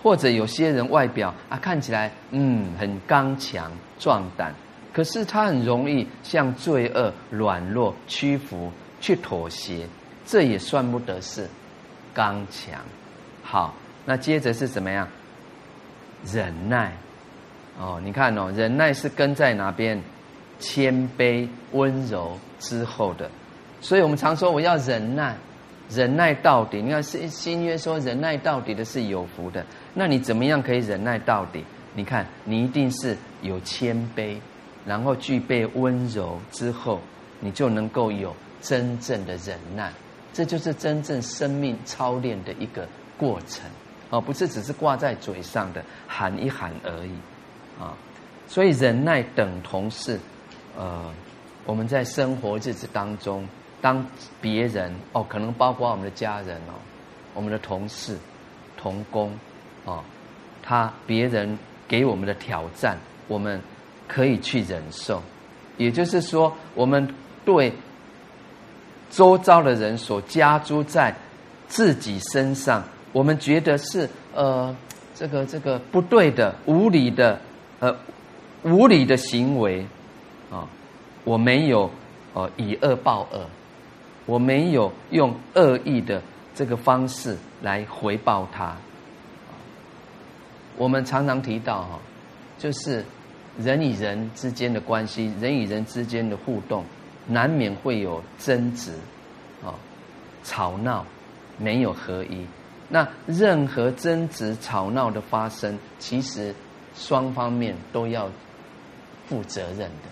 [0.04, 4.54] 或者有些人外表啊看起来嗯很刚强壮胆。
[4.92, 9.88] 可是他很容易向罪恶软弱屈服，去妥协，
[10.26, 11.48] 这也算不得是
[12.14, 12.82] 刚强。
[13.44, 13.74] 好，
[14.06, 15.08] 那接着是怎么样？
[16.26, 16.92] 忍耐。
[17.80, 20.02] 哦，你看哦，忍耐是跟在哪边？
[20.60, 23.30] 谦卑温柔之后的。
[23.82, 25.36] 所以我们常说我要忍耐，
[25.89, 26.82] 忍耐到底。
[26.82, 29.66] 你看新新约说忍耐到底的是有福的。
[29.93, 31.64] 那你怎么样可以忍耐到底？
[31.95, 34.38] 你看你一定是有谦卑。
[34.86, 36.99] 然后具备温柔之后，
[37.41, 39.91] 你就能够有真正的忍耐，
[40.34, 42.88] 这就是真正生命操练的一个
[43.18, 43.70] 过程，
[44.10, 47.12] 而不是只是挂在嘴上的喊一喊而已，
[47.80, 47.93] 啊，
[48.47, 50.18] 所以忍耐等同是，
[50.80, 51.12] 呃，
[51.66, 53.46] 我们在生活日子当中，
[53.82, 54.06] 当
[54.40, 56.80] 别人哦，可能包括我们的家人哦，
[57.34, 58.18] 我们的同事、
[58.78, 59.30] 同工，
[59.84, 60.02] 哦，
[60.64, 63.62] 他别人给我们的挑战，我们
[64.08, 65.22] 可以去忍受。
[65.76, 67.14] 也就是说，我们
[67.44, 67.74] 对
[69.10, 71.14] 周遭的人所加诸在
[71.68, 74.74] 自己身上，我们觉得是呃
[75.14, 77.38] 这个这个不对的、无理的、
[77.80, 77.94] 呃
[78.64, 79.86] 无理的行为
[80.52, 80.68] 啊，
[81.24, 81.89] 我没有
[82.34, 83.45] 哦以恶报恶，
[84.26, 86.22] 我没有用恶意的
[86.54, 88.76] 这个方式来回报他。
[90.78, 92.00] 我们常常提到哈，
[92.58, 93.06] 就是。
[93.58, 96.86] 人与人之间的关系，人与人之间的互动，
[97.28, 98.93] 难免会有争执，
[99.62, 99.76] 啊，
[100.45, 101.06] 吵闹，
[101.58, 102.45] 没有合一。
[102.88, 106.56] 那任何争执、吵闹的发生，其实
[106.95, 108.30] 双方面都要
[109.28, 110.10] 负责任的，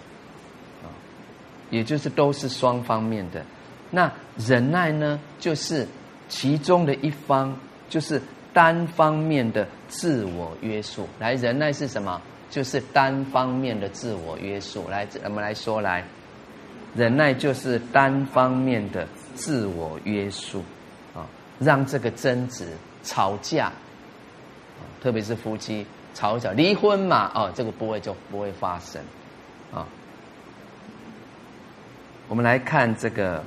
[1.70, 3.44] 也就是都是双方面的。
[3.90, 5.88] 那忍耐呢，就是
[6.28, 7.58] 其中的一方，
[7.90, 8.22] 就是
[8.54, 11.08] 单方面的自我约束。
[11.20, 12.22] 来，忍耐是什么？
[12.50, 16.02] 就是单方面的自我约束，来，我们来说来，
[16.96, 19.06] 忍耐就是单方面的
[19.36, 20.64] 自我约束，
[21.14, 21.28] 啊，
[21.60, 22.66] 让这个争执、
[23.04, 23.70] 吵架，
[25.04, 29.02] 特别是夫妻吵一吵离婚嘛，哦，这个不会就不会发生，
[29.74, 29.86] 啊，
[32.30, 33.42] 我们来看这个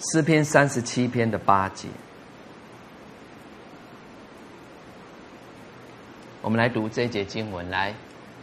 [0.00, 1.88] 诗篇三十七篇的八节。
[6.42, 7.94] 我们来读这一节经文，来，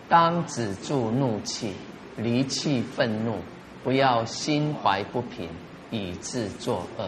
[0.08, 1.74] 当止住怒气，
[2.16, 3.39] 离弃愤怒，
[3.84, 5.50] 不要心怀不平，
[5.91, 7.04] 以致作恶。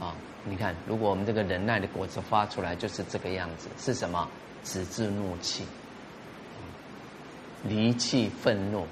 [0.00, 0.14] 啊，
[0.46, 4.26] 你看，如果我们这个忍耐的果子发出来，就是这个样子，是什么？
[4.64, 5.66] 止住怒气，
[7.64, 8.86] 离弃愤怒，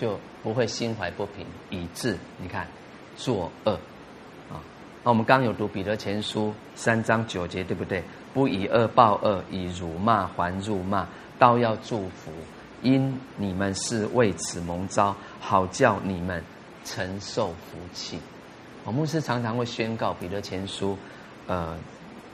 [0.00, 2.66] 就不会心怀不平，以致你看
[3.16, 3.72] 作恶。
[4.50, 4.56] 啊，
[5.04, 8.02] 那我们刚有读彼得前书三章九节，对不对？
[8.32, 11.06] 不以恶报恶，以辱骂还辱骂，
[11.38, 12.32] 倒要祝福，
[12.80, 16.42] 因你们是为此蒙召，好叫你们
[16.82, 18.18] 承受福气。
[18.84, 20.96] 我牧师常常会宣告彼得前书，
[21.46, 21.76] 呃，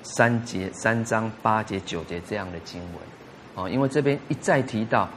[0.04, 3.00] 三节三章八节九节这样的经文，
[3.56, 5.08] 哦，因为这边一再提到，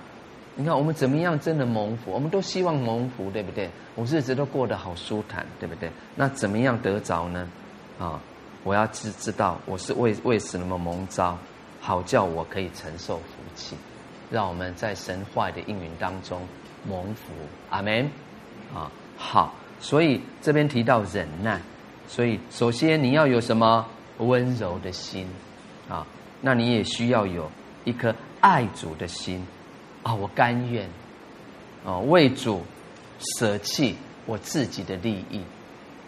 [0.60, 3.70] 你看我们怎么样真的蒙福，我们都希望蒙福，对不对？
[3.96, 5.90] 我日子都过得好舒坦，对不对？
[6.18, 7.48] 那怎么样得着呢？
[7.98, 8.20] 啊？
[8.66, 11.38] 我要知知道我是为为什么蒙召，
[11.80, 13.24] 好叫我可以承受福
[13.56, 13.78] 气，
[14.30, 16.42] 让我们在神话的应允当中
[16.86, 17.32] 蒙福，
[17.70, 18.12] 阿门。
[18.76, 21.62] 啊，好，所以这边提到忍耐，
[22.06, 23.88] 所以首先你要有什么
[24.18, 25.26] 温柔的心
[25.88, 26.06] 啊？
[26.42, 27.50] 那你也需要有
[27.86, 29.42] 一颗爱主的心
[30.16, 30.88] 我甘愿
[31.86, 32.62] 啊为主
[33.20, 33.96] 舍弃
[34.26, 35.42] 我自己的利益。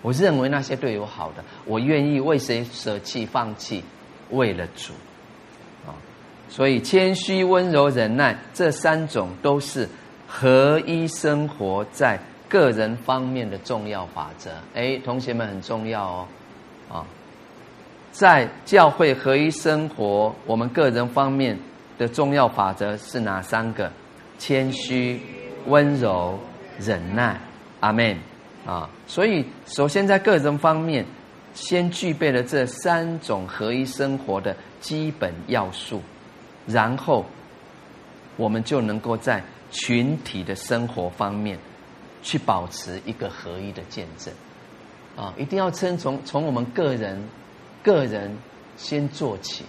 [0.02, 3.84] 我认为那些对我好的，我愿意为谁舍弃、放弃，
[4.32, 4.93] 为了主，
[5.86, 5.93] 啊，
[6.49, 9.88] 所以谦虚、温柔、忍耐这三种都是
[10.28, 14.49] 合一生活在个人方面的重要法则。
[14.74, 16.28] 哎，同学们很重要哦，
[16.91, 17.06] 啊，
[18.12, 21.60] 在教会合一生活，我们个人方面
[22.02, 23.91] 的重要法则是哪三个？
[24.39, 25.22] 谦虚、
[25.68, 26.39] 温柔、
[26.80, 27.39] 忍耐。
[27.80, 28.18] 阿门。
[28.66, 31.06] 啊，所以首先在个人方面，
[31.54, 36.02] 先具备了这三种合一生活的基本要素，
[36.66, 37.24] 然后
[38.36, 41.58] 我们就能够在群体的生活方面
[42.24, 44.34] 去保持一个合一的见证。
[45.16, 47.22] 啊，一定要先从从我们个人
[47.84, 48.36] 个人
[48.76, 49.64] 先做起。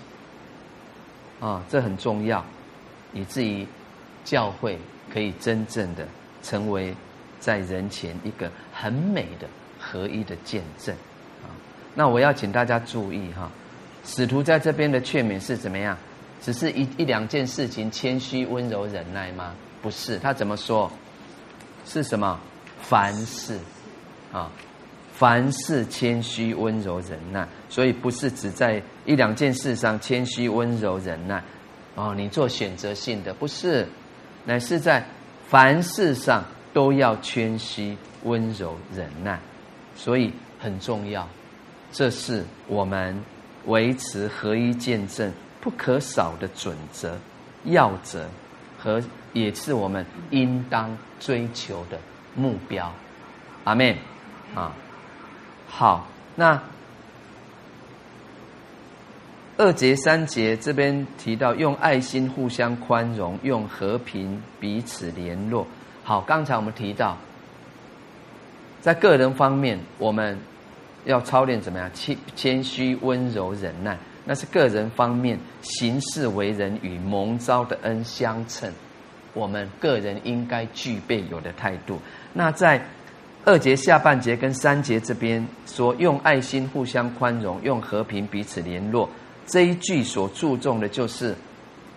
[1.42, 2.42] 啊，这很重要，
[3.12, 3.66] 以至于
[4.24, 4.78] 教会
[5.12, 6.06] 可以真正的
[6.42, 6.94] 成为。
[7.42, 10.94] 在人前一个很美的合一的见证
[11.42, 11.50] 啊！
[11.92, 13.50] 那我要请大家注意哈，
[14.04, 15.98] 使徒在这边的劝勉是怎么样？
[16.40, 19.56] 只是一一两件事情，谦虚、温柔、忍耐吗？
[19.82, 20.88] 不是，他怎么说？
[21.84, 22.38] 是什么？
[22.80, 23.58] 凡事
[24.32, 24.48] 啊，
[25.22, 27.46] 凡事谦虚、温柔、忍耐。
[27.68, 31.40] 所以不是只在一两件事上谦虚、温柔、忍耐
[31.94, 32.12] 哦。
[32.16, 33.86] 你做选择性的不是，
[34.44, 35.06] 乃是在
[35.46, 36.44] 凡事上。
[36.74, 39.38] 都要谦虚、温柔、忍耐，
[39.94, 41.28] 所以很重要。
[41.92, 43.22] 这是我们
[43.66, 47.18] 维持合一见证不可少的准则、
[47.64, 48.26] 要则，
[48.78, 49.02] 和
[49.34, 51.98] 也是我们应当追求的
[52.34, 52.90] 目标。
[53.64, 53.94] 阿门。
[54.54, 54.72] 啊，
[55.74, 56.06] 好，
[56.36, 56.62] 那
[59.56, 65.66] 二节、三节这边提到，用爱心互相宽容，用和平彼此联络。
[66.04, 67.16] 好，刚才我们提到，
[68.82, 70.38] 在个人方面，我们
[71.06, 71.90] 要操练怎么样？
[71.94, 73.98] 谦谦虚、温柔、忍耐。
[74.26, 78.70] 那是个人方面行事为人与蒙召的恩相称，
[79.32, 81.98] 我们个人应该具备有的态度。
[82.34, 82.84] 那在
[83.44, 89.08] 二节下半节跟三节这边说，用爱心互相宽容，用和平彼此联络。
[89.46, 91.34] 这一句所注重的就是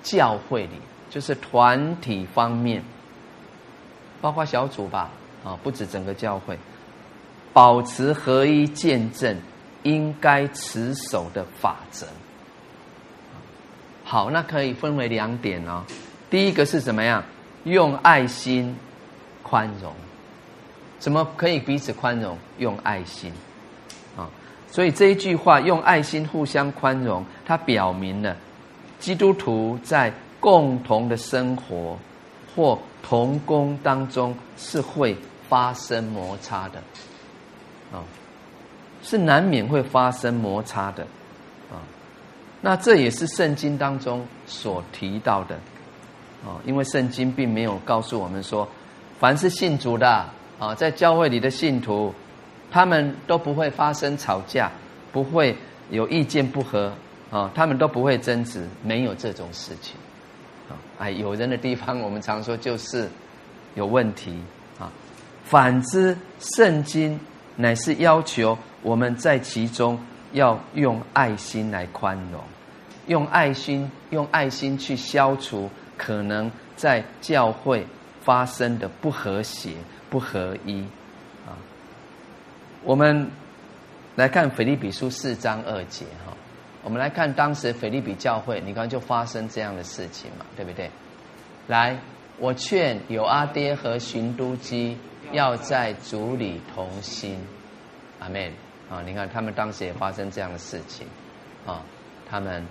[0.01, 0.81] 教会里，
[1.11, 2.83] 就是团体方面，
[4.21, 5.11] 包括小组吧，
[5.43, 6.57] 啊，不止整个教会，
[7.53, 9.37] 保持合一见证
[9.83, 12.07] 应该持守的法则。
[14.03, 15.83] 好，那可以分为两点哦。
[16.31, 17.23] 第一个是怎么样？
[17.65, 18.75] 用爱心
[19.43, 19.93] 宽容。
[21.05, 22.35] 怎么可以彼此宽容？
[22.57, 23.31] 用爱心
[24.17, 24.27] 啊。
[24.71, 28.35] 所以这一句话用爱心互相宽容，它表明了
[28.97, 31.95] 基督徒在共同的生活
[32.55, 35.15] 或同工当中是会
[35.47, 36.79] 发生摩擦的，
[37.93, 38.01] 啊，
[39.03, 41.03] 是难免会发生摩擦的，
[41.71, 41.77] 啊，
[42.61, 45.53] 那这也是圣经当中所提到的，
[46.43, 48.67] 啊，因为圣经并没有告诉我们说，
[49.19, 50.25] 凡是信主的，
[50.59, 52.13] 啊在教会里的信徒。
[52.71, 54.69] 他们都不会发生吵架，
[55.13, 55.55] 不会
[55.91, 56.91] 有意见不合
[57.31, 59.95] 啊，他们都不会争执，没有这种事情
[60.67, 60.75] 啊。
[60.97, 63.07] 哎，有人的地方，我们常说就是
[63.75, 64.37] 有问题
[64.77, 64.91] 啊。
[65.45, 67.17] 反之，圣经
[67.55, 69.97] 乃是要求我们在其中
[70.33, 72.41] 要用爱心来宽容，
[73.07, 77.85] 用爱心，用爱心去消除可能在教会
[78.21, 79.69] 发生的不和谐、
[80.16, 80.80] 不合一。
[81.45, 81.59] 啊
[82.86, 83.30] 我们
[84.16, 86.32] 来看腓立比书四章二节哈，
[86.84, 90.89] 我们来看当时腓立比教会，你刚刚就发生这样的事情嘛，对不对？
[91.68, 91.99] 来，
[92.39, 94.97] 我劝有阿爹和寻都基
[95.34, 97.38] 要在主里同心，
[98.22, 98.53] 阿门
[98.89, 99.01] 啊！
[99.05, 101.05] 你看他们当时也发生这样的事情
[101.66, 101.84] 啊，
[102.30, 102.66] 他们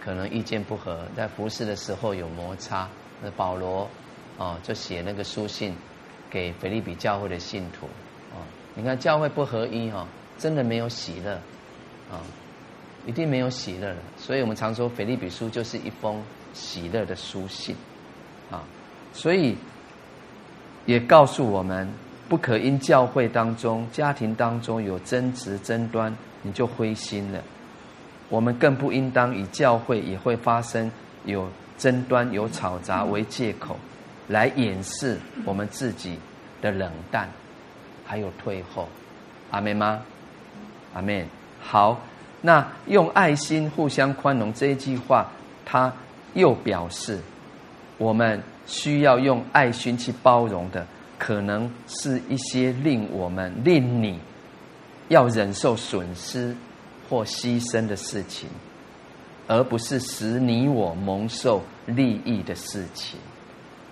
[0.00, 2.88] 可能意见不合，在服侍的时候有摩擦，
[3.20, 3.90] 那保罗
[4.38, 5.74] 啊就写那个书信
[6.34, 7.86] 给腓利比教会的信徒。
[8.34, 8.42] 啊
[8.74, 10.04] 你看教会不合一哈，
[10.36, 11.34] 真的没有喜乐，
[12.10, 12.18] 啊，
[13.06, 13.96] 一定没有喜乐的。
[14.16, 16.20] 所以我们常说腓利比书就是一封
[16.52, 17.76] 喜乐的书信，
[18.50, 18.64] 啊，
[19.12, 19.56] 所以
[20.86, 21.88] 也告诉我们，
[22.28, 26.12] 不可因教会当中、家庭当中有争执争端，
[26.42, 27.40] 你就灰心了。
[28.28, 30.90] 我们更不应当以教会也会发生
[31.26, 33.76] 有争端、有吵杂为借口，
[34.28, 36.18] 来掩饰我们自己
[36.60, 37.28] 的冷淡。
[38.06, 38.88] 还有退后，
[39.50, 40.02] 阿门吗？
[40.92, 41.26] 阿门。
[41.60, 41.98] 好，
[42.42, 45.26] 那用爱心互相宽容这一句话，
[45.64, 45.92] 它
[46.34, 47.18] 又表示
[47.96, 50.86] 我们需要用爱心去包容的，
[51.18, 54.20] 可能是一些令我们令你
[55.08, 56.54] 要忍受损失
[57.08, 58.48] 或牺牲的事情，
[59.46, 63.18] 而不是使你我蒙受利益的事情。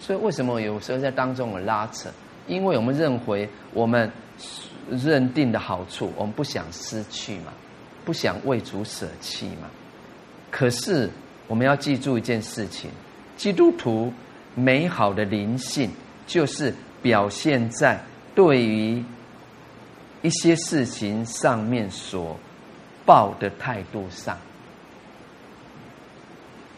[0.03, 2.11] 所以，为什么有时候在当中有拉扯？
[2.49, 4.11] 因为我们认为我们
[4.91, 7.53] 认定的好处，我们不想失去嘛，
[8.05, 9.71] 不想为主舍弃嘛。
[10.51, 11.09] 可是
[11.47, 12.91] 我们要记住一件事情：
[13.37, 14.13] 基督徒
[14.57, 15.89] 美好的灵性，
[16.27, 18.03] 就是表现在
[18.35, 19.05] 对于
[20.23, 22.37] 一些事情上面所
[23.07, 24.37] 抱的态度上。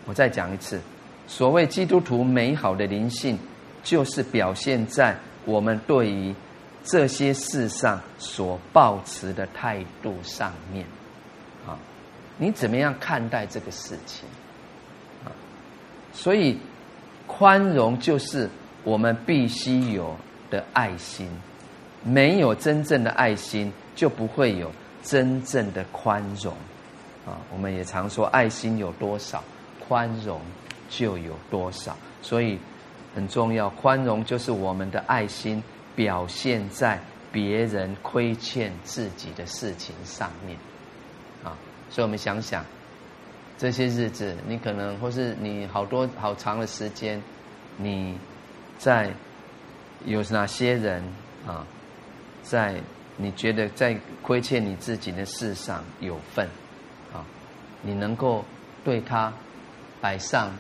[0.05, 0.79] 我再讲一次，
[1.27, 3.39] 所谓基督徒美好的灵性，
[3.83, 5.17] 就是表现在。
[5.47, 6.35] 我们对于
[6.85, 10.87] 这些事上所抱持的态度上面，
[11.67, 11.77] 啊，
[12.39, 14.27] 你怎么样看待这个事情？
[15.23, 15.29] 啊，
[16.15, 16.59] 所以
[17.27, 18.49] 宽容就是
[18.85, 20.17] 我们必须有
[20.51, 21.29] 的爱心，
[22.03, 24.73] 没有真正的爱心，就不会有
[25.03, 26.55] 真正的宽容。
[27.27, 29.45] 啊，我们也常说，爱心有多少，
[29.87, 30.41] 宽容
[30.97, 31.97] 就有多少。
[32.23, 32.59] 所以。
[33.17, 35.63] 很重要，宽容就是我们的爱心
[35.95, 36.99] 表现在
[37.31, 40.59] 别人亏欠自己的事情上面，
[41.45, 41.57] 啊，
[41.89, 42.65] 所以我们想想，
[43.57, 47.23] 这些日子你可能或是你好多好长的时间，
[47.77, 48.19] 你
[48.79, 49.15] 在
[50.05, 51.01] 有哪些人
[51.47, 51.65] 啊，
[52.43, 52.75] 在
[53.17, 56.49] 你觉得在亏欠你自己的事上有份，
[57.13, 57.25] 啊，
[57.81, 58.45] 你能够
[58.83, 59.33] 对他
[60.01, 60.51] 摆上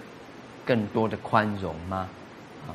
[0.64, 2.08] 更多的宽容吗？
[2.66, 2.74] 啊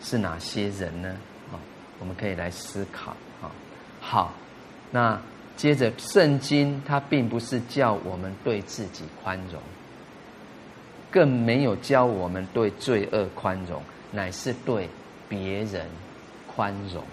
[0.00, 1.16] 是哪些人呢？
[1.52, 1.58] 啊，
[1.98, 3.50] 我们可以来思考啊。
[4.00, 4.32] 好，
[4.90, 5.20] 那
[5.56, 9.62] 接着圣经它并不是叫我们对自己宽容，
[11.10, 13.80] 更没有教我们对罪恶宽容，
[14.10, 14.88] 乃是对
[15.28, 15.86] 别人
[16.54, 17.04] 宽容。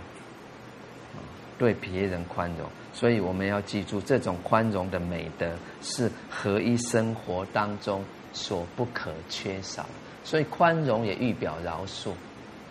[1.59, 2.65] 对别人宽容。
[2.93, 8.01] 所以我们要记住，这种宽容的美德是合一生活当中
[8.31, 9.85] 所不可缺少。
[10.29, 12.11] 所以宽容也预表饶恕，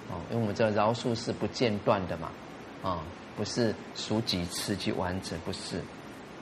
[0.08, 2.30] 哦，因为我们知道饶恕是不间断的嘛，
[2.84, 3.00] 啊，
[3.36, 5.80] 不是数几次去完成，不是，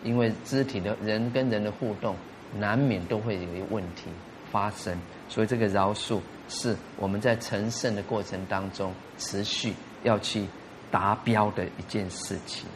[0.04, 2.14] 因为肢体的人跟人的互动，
[2.58, 4.10] 难免都会有一个问题
[4.52, 4.94] 发生，
[5.26, 10.44] 所以这个饶恕是我们在成圣的过程当中持续要去
[10.90, 12.66] 达标的一件事情。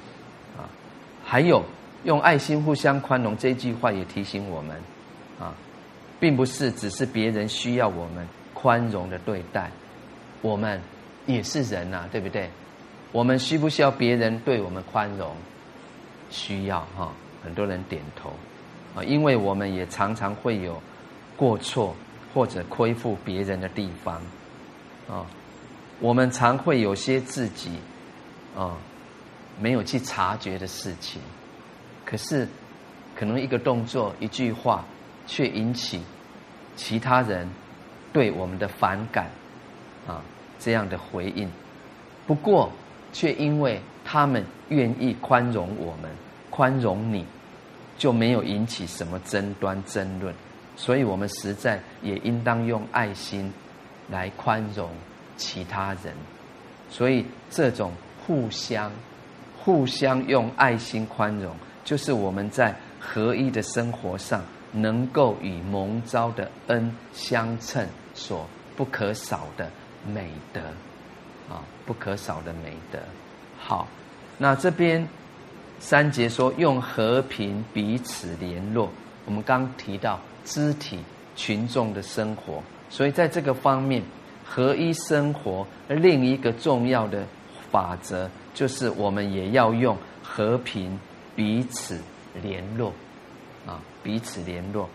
[0.56, 0.64] 啊
[1.22, 1.62] 还有
[2.04, 4.80] 用爱心互相宽容这句话也提醒我们，
[6.20, 9.70] 并不是只是别人需要我们宽容的对待，
[10.42, 10.80] 我们
[11.26, 12.48] 也是人呐，对不对？
[13.10, 15.34] 我们需不需要别人对我们宽容？
[16.30, 17.10] 需要哈，
[17.42, 18.32] 很多人点头
[18.94, 20.80] 啊，因为我们也常常会有
[21.36, 21.96] 过错
[22.32, 24.22] 或者亏负别人的地方
[25.08, 25.26] 啊，
[25.98, 27.72] 我们常会有些自己
[28.56, 28.76] 啊。
[29.62, 31.20] 没有去察觉的事情，
[32.06, 32.48] 可是
[33.14, 34.82] 可能一个动作、一句话，
[35.26, 36.00] 却引起
[36.76, 37.48] 其他人
[38.12, 39.30] 对我们的反感
[40.06, 40.22] 啊，
[40.58, 41.48] 这样的回应。
[42.26, 42.70] 不过，
[43.12, 46.10] 却因为他们愿意宽容我们、
[46.50, 47.24] 宽容你，
[47.96, 50.34] 就没有引起什么争端、争论。
[50.76, 53.52] 所以我们实在也应当用爱心
[54.08, 54.90] 来宽容
[55.36, 56.14] 其他人。
[56.88, 57.92] 所以这种
[58.26, 58.90] 互相。
[59.62, 61.54] 互相用爱心宽容，
[61.84, 64.42] 就是我们在合一的生活上
[64.72, 68.46] 能够与蒙召的恩相称所
[68.76, 69.70] 不可少的
[70.06, 70.60] 美德，
[71.48, 72.98] 啊，不可少的美德。
[73.58, 73.86] 好，
[74.38, 75.06] 那这边
[75.78, 78.90] 三节说用和平彼此联络，
[79.26, 80.98] 我们刚提到肢体
[81.36, 84.02] 群众的生活，所以在这个方面，
[84.44, 87.24] 合一生活另一个重要的
[87.70, 88.28] 法则。
[88.52, 90.98] 就是我们也要用和平
[91.36, 91.98] 彼此
[92.42, 92.92] 联络，
[93.70, 94.88] 啊，彼此联络。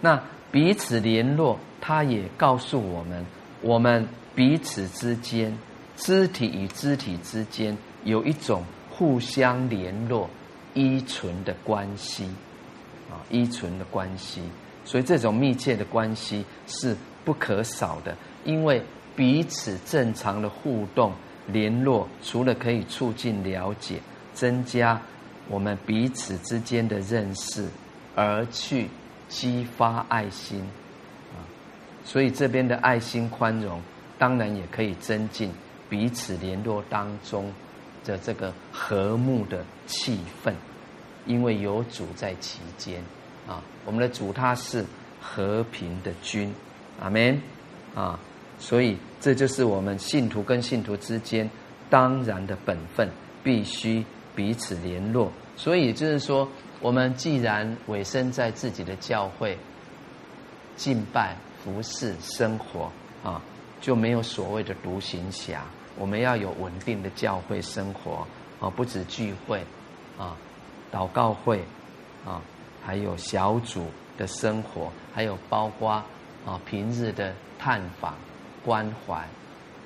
[0.00, 0.18] 那
[0.50, 3.26] 彼此联络，他也告诉我们，
[3.60, 5.54] 我们彼此之间，
[5.96, 10.30] 肢体与肢体之间有一种互相联络、
[10.72, 12.24] 依存的关系，
[13.10, 14.40] 啊，依存的关系。
[14.84, 18.82] 所以这种密切的关系是不可少的，因为
[19.14, 21.12] 彼此正常的互动。
[21.46, 24.00] 联络除了可以促进了解、
[24.32, 24.98] 增加
[25.46, 27.68] 我们彼此之间的认识，
[28.14, 28.88] 而去
[29.28, 30.60] 激发爱心
[31.32, 31.42] 啊，
[32.04, 33.80] 所以这边的爱心宽容，
[34.18, 35.52] 当然也可以增进
[35.88, 37.52] 彼此联络当中
[38.04, 40.52] 的这个和睦的气氛，
[41.26, 43.02] 因为有主在其间
[43.48, 44.84] 啊，我们的主他是
[45.20, 46.54] 和平的君，
[47.00, 47.40] 阿门
[47.94, 48.18] 啊。
[48.56, 51.50] 所以，这就是我们信徒跟信徒之间
[51.90, 53.10] 当然的本分，
[53.42, 54.02] 必须
[54.32, 55.30] 彼此联络。
[55.56, 56.48] 所以，就是说，
[56.84, 59.56] 我们既然委身在自己的教会，
[60.76, 63.40] 敬拜、服侍、生活啊，
[63.80, 65.64] 就没有所谓的独行侠。
[65.96, 68.26] 我们要有稳定的教会生活
[68.60, 69.64] 啊，不止聚会
[70.18, 70.36] 啊，
[70.92, 71.64] 祷告会
[72.26, 72.42] 啊，
[72.84, 73.86] 还有小组
[74.18, 75.90] 的生活，还有包括
[76.44, 78.14] 啊平日的探访。
[78.62, 79.26] 关怀，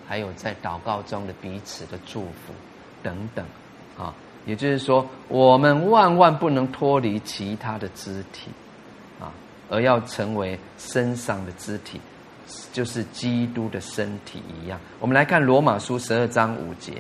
[0.09, 2.53] 还有在祷告中的彼此的祝福
[3.05, 3.47] 等等，
[3.97, 4.13] 啊，
[4.49, 8.51] 也就是说，我们万万不能脱离其他的肢体，
[9.21, 9.31] 啊，
[9.69, 12.01] 而要成为身上的肢体，
[12.73, 14.81] 就是基督的身体一样。
[15.01, 16.95] 我们来看罗马书十二章五节，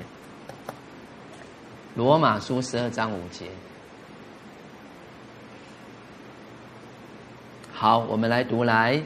[1.95, 3.47] 罗马书十二章五节。
[7.73, 9.03] 好，我们来读来。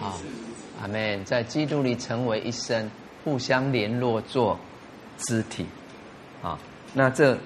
[0.00, 0.20] 好，
[0.80, 1.24] 阿门。
[1.24, 2.90] 在基督里成为一身，
[3.24, 4.58] 互相联络做
[5.18, 5.66] 肢体。
[6.42, 6.58] 啊，
[6.94, 7.36] 那这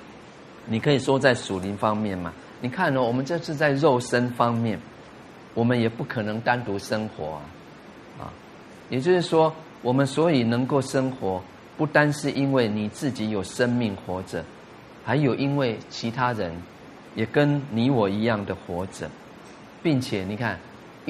[0.66, 2.32] 你可以说在属灵方面嘛？
[2.60, 3.02] 你看、哦？
[3.02, 4.78] 我们这是在肉身方面，
[5.54, 7.40] 我们也不可能单独生活啊。
[8.20, 8.32] 啊，
[8.90, 11.42] 也就是说，我们所以能够生活，
[11.78, 14.44] 不单是因为你自己有生命活着，
[15.04, 16.52] 还有因为其他人
[17.14, 19.08] 也跟你我一样的活着，
[19.82, 20.58] 并且你看。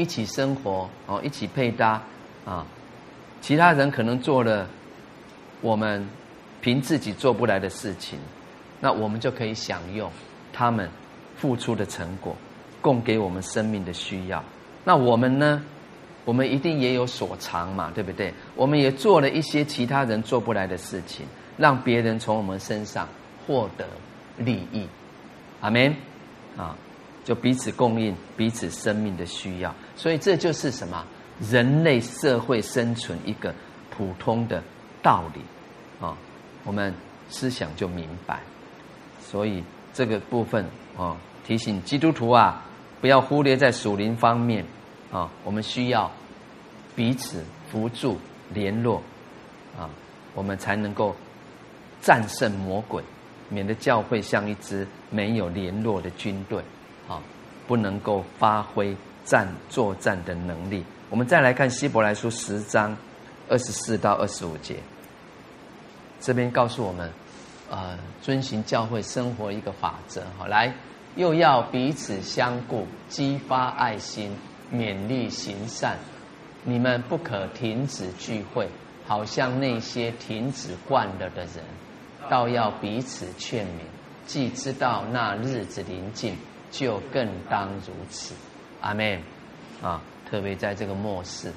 [0.00, 2.02] 一起生活哦，一起配搭
[2.46, 2.66] 啊！
[3.42, 4.66] 其他人可能做了
[5.60, 6.08] 我们
[6.62, 8.18] 凭自己做不来的事情，
[8.80, 10.10] 那我们就可以享用
[10.54, 10.88] 他们
[11.36, 12.34] 付出的成果，
[12.80, 14.42] 供给我们生命的需要。
[14.84, 15.62] 那我们呢？
[16.24, 18.32] 我们一定也有所长嘛，对不对？
[18.56, 21.26] 我们也做了一些其他人做不来的事情，
[21.58, 23.06] 让别人从我们身上
[23.46, 23.86] 获得
[24.38, 24.86] 利益。
[25.60, 25.94] 阿门
[26.56, 26.74] 啊！
[27.22, 31.04] 就彼此供应彼此生命的需要，所以这就是什么？
[31.50, 33.54] 人类社会生存一个
[33.90, 34.62] 普通的
[35.02, 35.42] 道理。
[36.00, 36.16] 啊，
[36.64, 36.94] 我们
[37.28, 38.40] 思想就明白。
[39.20, 40.64] 所以这个部分
[40.96, 41.14] 啊，
[41.46, 42.64] 提醒基督徒啊，
[43.02, 44.64] 不要忽略在属灵方面。
[45.12, 46.10] 啊，我们需要
[46.96, 48.18] 彼此扶助、
[48.54, 49.02] 联络。
[49.78, 49.90] 啊，
[50.34, 51.14] 我们才能够
[52.00, 53.04] 战胜魔鬼，
[53.50, 56.62] 免得教会像一支没有联络的军队。
[57.06, 57.20] 啊，
[57.66, 60.84] 不能够发挥战作战的能力。
[61.08, 62.96] 我们再来看希伯来书十章
[63.48, 64.76] 二十四到二十五节，
[66.20, 67.10] 这边告诉我们，
[67.68, 70.22] 呃，遵循教会生活一个法则。
[70.38, 70.72] 好，来，
[71.16, 74.36] 又要彼此相顾，激发爱心，
[74.72, 75.98] 勉励行善。
[76.62, 78.68] 你们不可停止聚会，
[79.06, 81.64] 好像那些停止惯了的人，
[82.28, 83.80] 倒要彼此劝勉。
[84.26, 86.36] 既知道那日子临近，
[86.70, 88.34] 就更当如此。
[88.80, 89.20] 阿门。
[89.82, 90.00] 啊。
[90.30, 91.48] 特别在这个末世，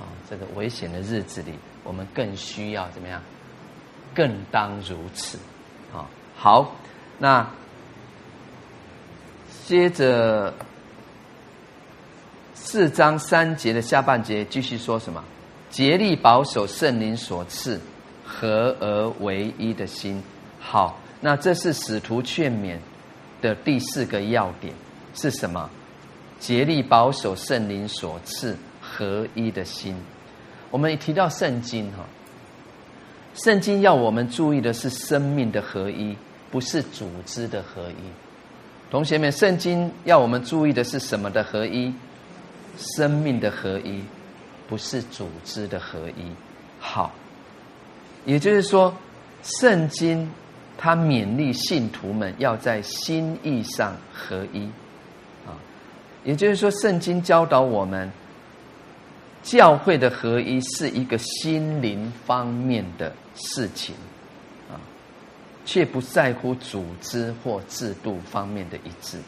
[0.00, 1.52] 啊，这个危险的日子里，
[1.84, 3.20] 我们更需要怎么样？
[4.14, 5.36] 更当如此，
[5.92, 6.74] 啊，好，
[7.18, 7.46] 那
[9.66, 10.54] 接着
[12.54, 15.22] 四章三节的下半节继续说什么？
[15.68, 17.78] 竭力保守圣灵所赐
[18.24, 20.22] 合而为一的心。
[20.58, 22.78] 好，那这是使徒劝勉
[23.42, 24.72] 的第四个要点
[25.14, 25.68] 是什么？
[26.38, 29.96] 竭力保守圣灵所赐合一的心。
[30.70, 32.04] 我们一提到圣经哈，
[33.34, 36.16] 圣经要我们注意的是生命的合一，
[36.50, 38.90] 不是组织的合一。
[38.90, 41.92] 同学们，圣经要我们注意的是什么的合一？
[42.76, 44.02] 生命的合一，
[44.68, 46.30] 不是组织的合一。
[46.78, 47.10] 好，
[48.24, 48.94] 也就是说，
[49.42, 50.30] 圣经
[50.76, 54.68] 它勉励信徒们要在心意上合一。
[56.26, 58.10] 也就是说，圣经教导我们，
[59.44, 63.94] 教会的合一是一个心灵方面的事情，
[64.68, 64.74] 啊，
[65.64, 69.18] 却不在乎组织或制度方面的一致。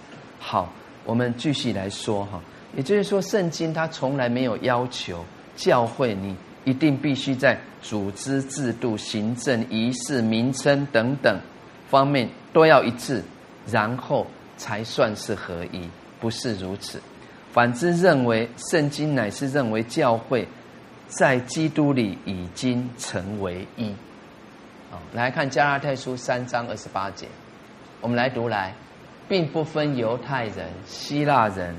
[0.41, 0.73] 好，
[1.05, 2.41] 我们继续来说哈。
[2.77, 5.25] 也就是说，圣经它从来没有要求
[5.55, 11.41] 教会你一定必须在组织、制度、行政、仪式、名称等等
[11.89, 13.23] 方面都要一致，
[13.71, 14.27] 然后
[14.57, 15.89] 才算是合一。
[16.21, 17.01] 不是如此，
[17.53, 20.47] 反之，认为圣经乃是认为教会
[21.07, 23.89] 在基督里已经成为一。
[24.91, 27.27] 啊，来看加拉太书三章二十八节，
[28.01, 28.75] 我们来读来，
[29.29, 31.75] 并不分犹太人、希腊人，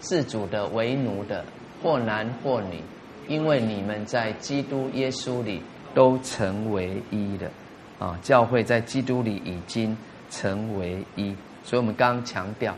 [0.00, 1.44] 自主的、为奴的，
[1.82, 2.82] 或男或女，
[3.28, 5.62] 因为你们在基督耶稣里
[5.94, 7.50] 都成为一的。
[7.98, 9.96] 啊，教会在基督里已经
[10.28, 12.74] 成为一，所以我们刚刚强调。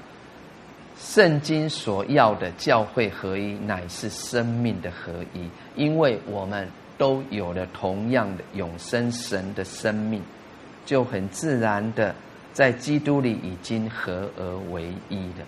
[1.05, 10.23] 圣经所要的教会合一，乃是生命的合一，因为我们都有了同样的永生神的生命，
[10.87, 12.15] 就很自然的
[12.55, 15.45] 在基督里已经合而为一了。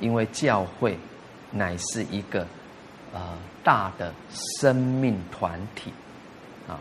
[0.00, 0.98] 因为教会
[1.52, 2.44] 乃是一个
[3.14, 3.20] 呃
[3.62, 5.92] 大的生命团体
[6.68, 6.80] 啊，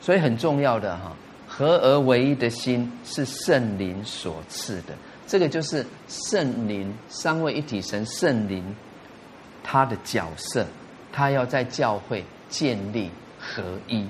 [0.00, 1.16] 所以很重要的哈，
[1.46, 4.94] 合而为一的心是圣灵所赐的。
[5.30, 8.74] 这个就是圣灵三位一体神圣灵，
[9.62, 10.66] 他的角色，
[11.12, 13.08] 他要在教会建立
[13.38, 14.04] 合一，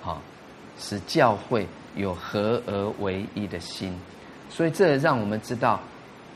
[0.00, 0.22] 好，
[0.78, 3.98] 使教会有合而为一的心。
[4.48, 5.80] 所以这让我们知道，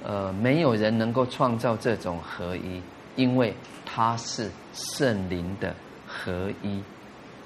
[0.03, 2.83] 呃，没有人能够创造这种合一，
[3.15, 3.55] 因为
[3.87, 5.73] 他是圣灵的
[6.09, 6.83] 合一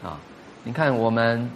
[0.02, 0.18] 啊。
[0.64, 1.50] 你看我们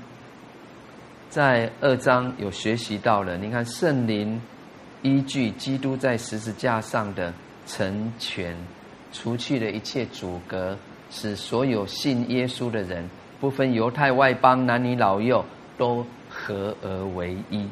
[1.30, 4.38] 在二章有学习到了，你看圣灵。
[5.06, 7.32] 依据基督在十字架上的
[7.64, 8.56] 成全，
[9.12, 10.76] 除去了一切阻隔，
[11.12, 13.08] 使所有信耶稣的人，
[13.40, 15.44] 不分犹太外邦、男女老幼，
[15.78, 17.64] 都合而为一。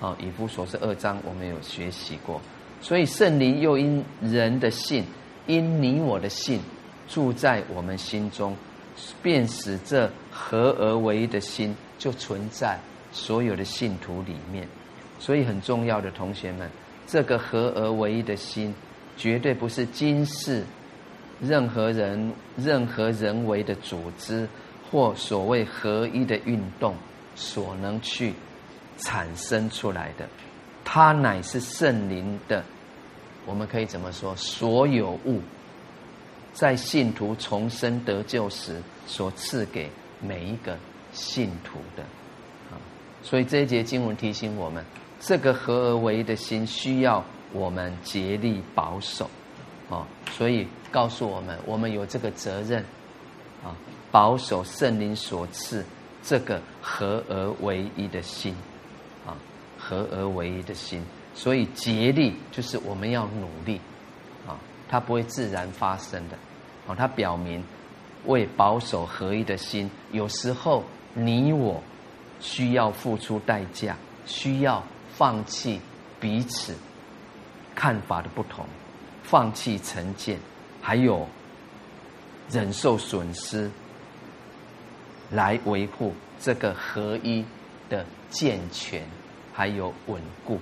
[0.00, 2.40] 啊，以弗所书二章我们有学习过。
[2.80, 5.04] 所以圣灵又因人的信，
[5.46, 6.60] 因你我的信，
[7.08, 8.56] 住在我们心中，
[9.20, 12.78] 便使这合而为一的心就存在
[13.10, 14.68] 所有的信徒里面。
[15.18, 16.70] 所以很重要的同学们，
[17.06, 18.74] 这个合而为一的心，
[19.16, 20.64] 绝对不是今世
[21.40, 24.46] 任何人、任何人为的组织
[24.90, 26.94] 或所谓合一的运动
[27.34, 28.34] 所能去
[28.98, 30.28] 产生出来的。
[30.84, 32.62] 它乃是圣灵的，
[33.46, 34.36] 我们可以怎么说？
[34.36, 35.40] 所有物
[36.52, 39.90] 在信徒重生得救时所赐给
[40.20, 40.76] 每一个
[41.12, 42.02] 信徒的。
[42.70, 42.78] 啊，
[43.22, 44.84] 所以这一节经文提醒我们。
[45.26, 47.20] 这个合而为一的心，需要
[47.52, 49.28] 我们竭力保守。
[49.88, 52.80] 哦，所以告诉我们，我们有这个责任
[53.64, 53.74] 啊，
[54.12, 55.84] 保守圣灵所赐
[56.22, 58.54] 这个合而为一的心
[59.26, 59.34] 啊，
[59.76, 61.02] 合而为一的心。
[61.34, 63.80] 所以竭力就是我们要努力
[64.46, 64.54] 啊，
[64.88, 66.36] 它不会自然发生的
[66.86, 67.64] 啊，它表明
[68.26, 71.82] 为保守合一的心，有时候你我
[72.38, 74.80] 需要付出代价，需要
[75.16, 75.80] 放弃
[76.20, 76.74] 彼此
[77.74, 78.64] 看法的不同。
[79.22, 80.38] 放弃成见，
[80.80, 81.26] 还有
[82.48, 83.68] 忍受损失，
[85.32, 87.44] 来维护这个合一
[87.88, 89.02] 的健全，
[89.52, 90.60] 还有稳固，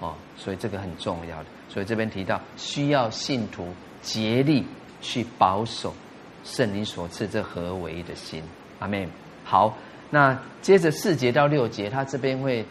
[0.00, 1.46] 哦，所以这个很重要的。
[1.68, 3.72] 所以这边提到，需要信徒
[4.02, 4.66] 竭力
[5.00, 5.94] 去保守
[6.42, 8.42] 圣灵所赐这合而为一的心。
[8.80, 9.08] 阿门。
[9.44, 9.72] 好，
[10.10, 12.66] 那接着四节到六节，他这边会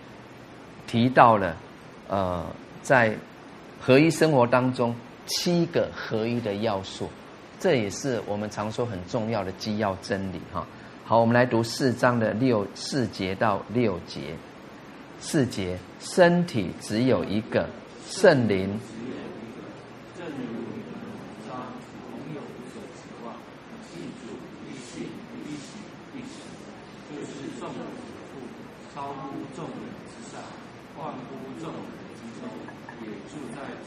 [0.88, 1.56] 提到了，
[2.08, 2.46] 呃，
[2.82, 3.16] 在
[3.80, 4.94] 合一生活当中。
[5.26, 7.08] 七个合一的要素，
[7.58, 10.68] 这也是我们常说很重要的基要真理哈。
[11.06, 14.36] 好，我们来读四章的六四节到六节。
[15.22, 17.70] 四节，身体只有一个，
[18.06, 18.78] 圣灵。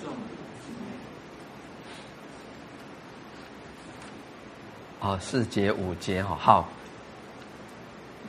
[0.02, 0.12] 众
[5.08, 6.68] 啊，四节五节哈，好，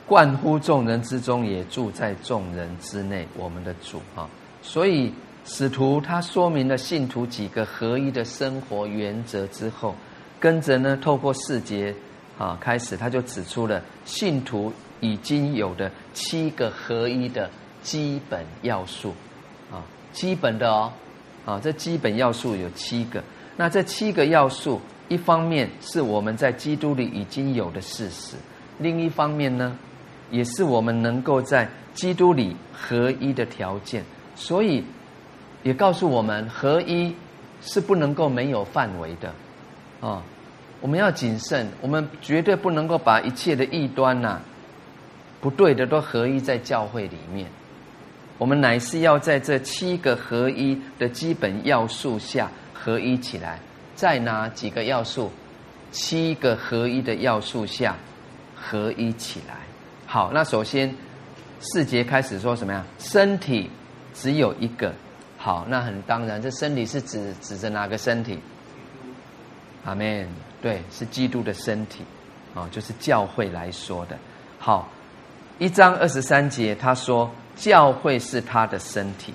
[0.06, 4.28] 贯乎众人之中，也住在众人之内，我们的主哈。
[4.62, 5.12] 所以
[5.44, 9.94] 使徒他说明了信徒几个合一的生活原则之后，
[10.38, 11.94] 跟着呢，透过四节
[12.38, 17.50] 啊开始，他就指出了信徒已经有的七个合一的
[17.82, 19.14] 基本要素
[19.72, 19.82] 啊，
[20.12, 20.92] 基本的哦，
[21.48, 23.24] 啊，这基本要素有七个，
[23.56, 24.78] 那这七个要素。
[25.08, 28.36] 一方面是我们在基督里已经有的事实，
[28.76, 29.74] 另一方面呢，
[30.30, 34.04] 也是我们能够在基督里合一的条件。
[34.34, 34.84] 所以，
[35.62, 37.16] 也告诉我们，合一
[37.62, 39.32] 是不能够没有范围的，
[40.06, 40.22] 啊，
[40.82, 44.42] 我们要谨慎，我们绝对不能够把一切的异端呐、
[45.40, 47.46] 不对的都合一在教会里面。
[48.38, 53.58] 我们乃是要在这七个合一的基本要素下合一起来。
[53.94, 55.30] 在哪几个要素？
[55.90, 57.96] 七个合一的要素下，
[58.54, 59.56] 合一起来。
[60.06, 60.94] 好，那首先
[61.58, 62.84] 四节开始说什么呀？
[62.98, 63.68] 身体
[64.14, 64.94] 只有一个。
[65.36, 68.38] 好，那很当然，这身体是指指着哪个身体？
[69.84, 70.28] 阿门。
[70.60, 72.02] 对，是基督的身体
[72.54, 74.18] 啊，就是教会来说的。
[74.58, 74.88] 好，
[75.58, 79.34] 一章二十三节他说，教会是他的身体。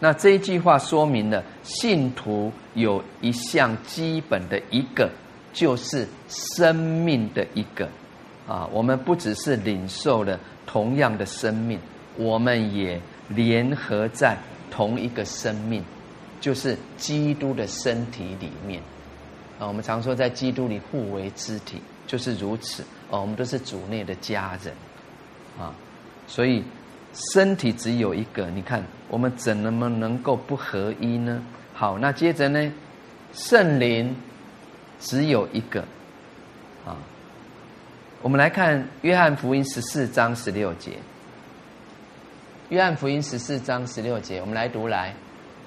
[0.00, 5.10] 那这一句话说明了信徒有一项基本的一个，
[5.52, 7.88] 就是生命的一个
[8.48, 8.68] 啊。
[8.72, 11.78] 我们不只是领受了同样的生命，
[12.16, 14.36] 我们也联合在
[14.70, 15.84] 同一个生命，
[16.40, 18.82] 就是基督的身体里面
[19.58, 19.68] 啊。
[19.68, 23.20] 我们常说在基督里互为肢体，就是如此啊。
[23.20, 24.74] 我们都是主内的家人
[25.58, 25.74] 啊，
[26.26, 26.64] 所以。
[27.12, 31.42] 身体只有一个，你看我们怎么能够不合一呢？
[31.74, 32.72] 好，那接着呢，
[33.32, 34.14] 圣灵
[34.98, 35.80] 只有一个，
[36.84, 36.96] 啊，
[38.22, 40.92] 我们来看约翰福音十四章十六节。
[42.68, 45.12] 约翰福音十四章十六节，我们来读来。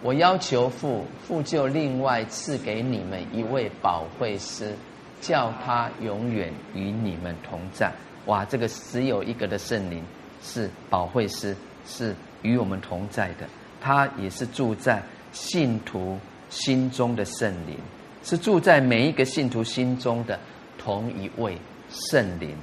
[0.01, 4.73] 我要求父，父就另外赐给你们一位保惠师，
[5.19, 7.91] 叫他永远与你们同在。
[8.25, 10.01] 哇，这个只有一个的圣灵。
[10.43, 11.55] 是保惠师，
[11.87, 12.13] 是
[12.43, 13.47] 与我们同在的。
[13.81, 16.19] 他也是住在信徒
[16.49, 17.77] 心中的圣灵，
[18.23, 20.39] 是住在每一个信徒心中的
[20.77, 21.57] 同一位
[21.89, 22.55] 圣灵。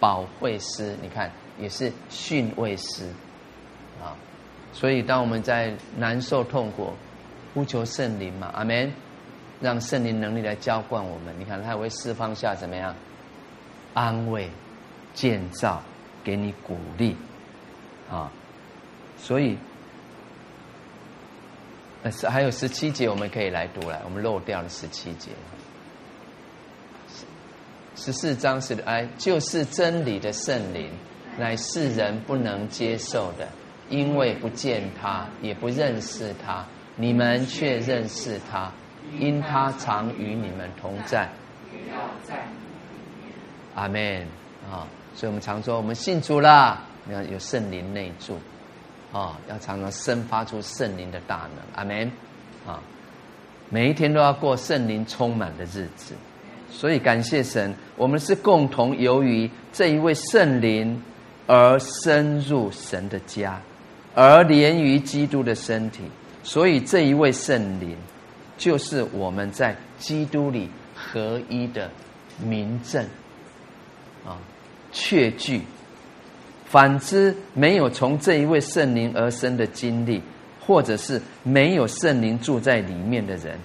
[0.00, 3.06] 保惠师，你看也是训慰师
[4.02, 4.12] 啊。
[4.72, 6.92] 所以当我们在难受痛苦，
[7.54, 8.92] 呼求圣灵嘛，阿门，
[9.60, 11.34] 让圣灵能力来浇灌我们。
[11.38, 12.94] 你看他还会释放下怎么样？
[13.94, 14.50] 安慰、
[15.14, 15.80] 建造。
[16.24, 17.14] 给你鼓励，
[18.10, 18.32] 啊，
[19.18, 19.58] 所以，
[22.02, 25.30] 呃，还有十七节我们可以来读来，我们漏掉了十七节。
[27.96, 30.90] 十四章是哎，就是真理的圣灵，
[31.38, 33.46] 乃世人不能接受的，
[33.88, 36.64] 因为不见他，也不认识他，
[36.96, 38.72] 你们却认识他，
[39.20, 41.28] 因他常与你们同在。
[43.74, 44.26] 阿门
[44.70, 44.88] 啊。
[45.14, 48.36] 所以我们常说，我们信主了，你要有圣灵内住，
[49.12, 52.10] 啊，要常常生发出圣灵的大能，阿门，
[52.66, 52.80] 啊，
[53.70, 56.14] 每一天都要过圣灵充满的日子。
[56.70, 61.00] 所以感谢神，我们是共同由于这一位圣灵
[61.46, 63.60] 而深入神的家，
[64.14, 66.02] 而连于基督的身体。
[66.42, 67.96] 所以这一位圣灵，
[68.58, 71.88] 就是我们在基督里合一的
[72.42, 73.06] 明证，
[74.94, 75.60] 确据。
[76.64, 80.22] 反之，没有从这一位圣灵而生的经历，
[80.58, 83.58] 或者是没有圣灵住在里面的人，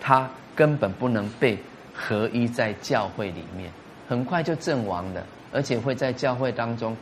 [0.00, 1.56] 他根本不能被
[1.94, 3.70] 合一在教会里面，
[4.08, 6.96] 很快就阵亡了，而且会在教会当中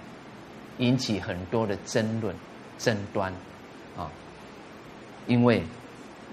[0.77, 2.35] 引起很多的争论、
[2.77, 3.33] 争端
[3.97, 4.07] 啊，
[5.27, 5.63] 因为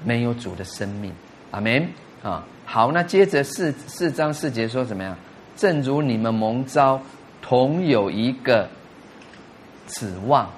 [0.04, 1.12] 没有主的生命。
[1.52, 1.88] 阿门
[2.22, 2.46] 啊！
[2.66, 5.16] 好，那接着四四章四节说怎么样？
[5.56, 7.02] 正如你们蒙召，
[7.48, 8.68] 同有一个。
[9.88, 10.50] 指望，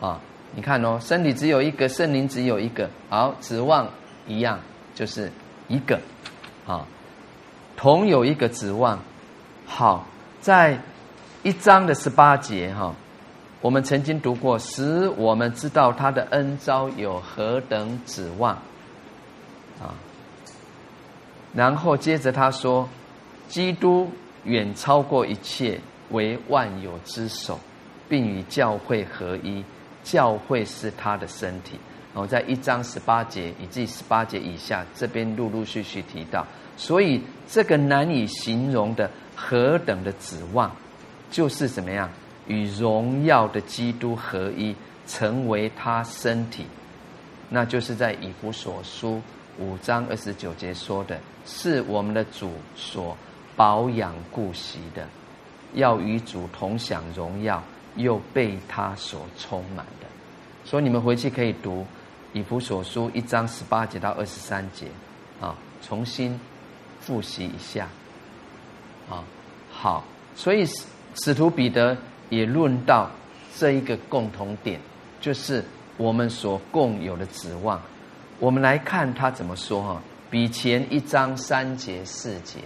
[0.00, 0.18] 啊，
[0.56, 3.88] 你看哦，身体只有一个，圣灵只有一个，好，指望
[4.26, 4.58] 一样，
[4.92, 5.30] 就是
[5.68, 6.00] 一个，
[6.66, 6.84] 啊，
[7.76, 8.98] 同有一个指望。
[9.66, 10.04] 好，
[10.40, 10.76] 在
[11.44, 12.92] 一章的十八节哈，
[13.60, 18.54] 我们曾经读过，使我们知道他的恩招有何等指望，
[19.80, 19.94] 啊，
[21.54, 22.88] 然后接着他说，
[23.46, 24.10] 基督
[24.42, 25.78] 远超过一切，
[26.12, 27.58] 为万有之首。
[28.08, 29.64] 并与教会合一，
[30.04, 31.78] 教会是他的身体。
[32.12, 36.46] 然后在一章十八节以及十八节以下，这边陆陆续续提到，
[36.76, 40.70] 所以这个难以形容的何等的指望，
[41.30, 42.10] 就是怎么样
[42.46, 46.66] 与荣耀的基督合一，成为他身体。
[47.48, 49.22] 那就是在以弗所书
[49.58, 53.16] 五章二十九节说的，是我们的主所
[53.56, 55.08] 保养顾惜的，
[55.74, 57.62] 要与主同享荣耀。
[57.96, 60.06] 又被他所充满的，
[60.64, 61.86] 所以你们回去可以读
[62.32, 64.86] 以弗所书一章十八节到二十三节，
[65.38, 66.40] 啊，重新
[67.00, 67.86] 复习一下，
[69.10, 69.22] 啊，
[69.70, 70.02] 好，
[70.34, 70.64] 所以
[71.16, 71.94] 使徒彼得
[72.30, 73.10] 也论到
[73.58, 74.80] 这一个共同点，
[75.20, 75.62] 就是
[75.98, 77.78] 我们所共有的指望。
[78.38, 82.60] 我们来看他怎么说哈，比前一章三节四节，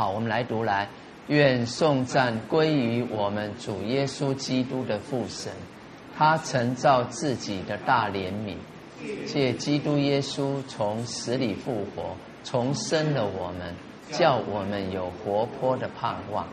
[0.00, 0.88] 好，我们来读来。
[1.26, 5.52] 愿颂赞归于我们主耶稣基督的父神，
[6.16, 8.56] 他曾造自己的大怜悯，
[9.26, 13.74] 借基督耶稣从死里复活，重生了我们，
[14.10, 16.46] 叫我们有活泼的盼望，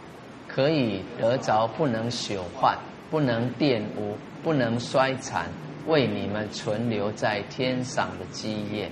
[0.50, 2.78] 可以得着不能朽坏、
[3.10, 5.46] 不能玷污、不能衰残，
[5.88, 8.92] 为你们存留在天上的基业。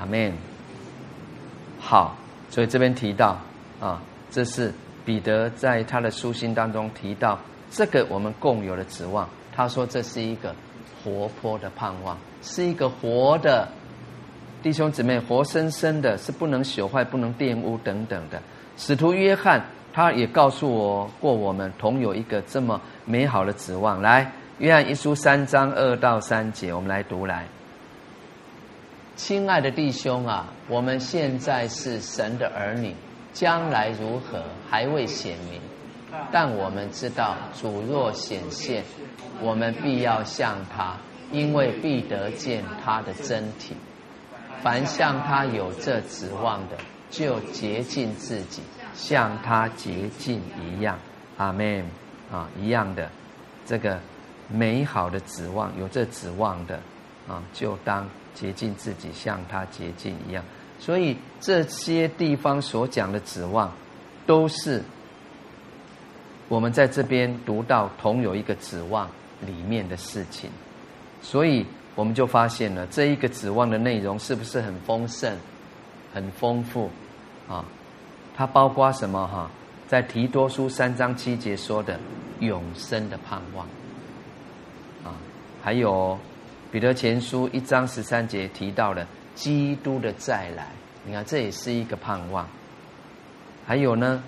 [0.00, 0.32] 阿门。
[1.78, 2.16] 好，
[2.54, 3.36] 所以这边提到
[3.80, 4.00] 啊。
[4.30, 4.72] 这是
[5.04, 7.38] 彼得在他的书信当中提到
[7.70, 9.28] 这个我们共有的指望。
[9.54, 10.52] 他说这是一个
[11.02, 13.68] 活泼的盼望，是一个活的
[14.60, 18.42] 弟兄姊妹，活生生的，是不能朽坏、不能玷污等等的。
[18.76, 24.02] 使徒约翰他也告诉我过，我们同有一个这么美好的指望。
[24.02, 27.46] 来，约翰一书三章二到三节，我们来读来。
[29.16, 32.94] 亲爱的弟兄啊，我们现在是神的儿女。
[33.32, 35.60] 将来如何还未显明，
[36.30, 38.84] 但我们知道主若显现，
[39.40, 40.96] 我们必要向他，
[41.32, 43.74] 因为必得见他的真体。
[44.62, 46.76] 凡向他有这指望的，
[47.10, 48.62] 就洁净自己，
[48.94, 50.96] 像他洁净一样。
[51.36, 51.84] 阿门
[52.30, 53.10] 啊，一样的
[53.66, 53.98] 这个
[54.48, 56.78] 美好的指望，有这指望的
[57.28, 60.44] 啊，就当洁净自己，像他洁净一样。
[60.78, 63.72] 所以这些地方所讲的指望，
[64.26, 64.82] 都是
[66.48, 69.08] 我们在这边读到同有一个指望
[69.46, 70.50] 里面的事情，
[71.22, 71.64] 所以
[71.94, 75.34] 我们就发现了这一个指望的内容是不是很丰盛、
[76.12, 76.90] 很丰富
[77.48, 77.64] 啊？
[78.36, 79.26] 它包括什么？
[79.28, 79.48] 哈，
[79.86, 81.98] 在提多书三章七节说的
[82.40, 83.64] 永生的盼望
[85.04, 85.16] 啊，
[85.62, 86.18] 还有
[86.74, 89.06] 彼得前书一章十三节提到了。
[89.36, 90.66] 基督的再来，
[91.04, 92.48] 你看这也是一个盼望。
[93.64, 94.20] 还有呢，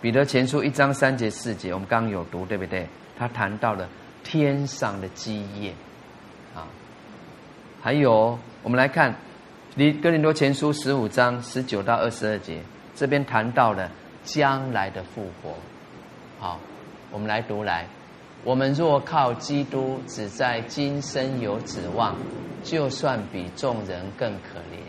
[0.00, 2.88] 彼得前书一章三节四节，我们刚刚有读，对不对？
[3.16, 3.88] 他谈到了
[4.24, 5.72] 天上的基业
[6.56, 6.66] 啊。
[7.80, 9.14] 还有，我们来看
[10.02, 12.60] 《哥林多前书》十五章十九到二十二节，
[12.96, 13.88] 这边谈到了
[14.24, 15.54] 将来的复活。
[16.40, 16.58] 好，
[17.12, 17.86] 我们来读来。
[18.44, 22.16] 我们若靠基督，只在今生有指望，
[22.64, 24.80] 就算比众人更可怜。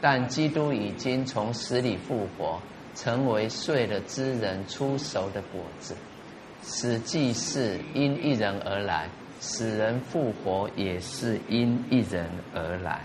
[0.00, 2.58] 但基督已经从死里复活，
[2.94, 5.94] 成为睡了之人出熟的果子。
[6.62, 9.10] 死既是因一人而来，
[9.42, 13.02] 使人复活也是因一人而来。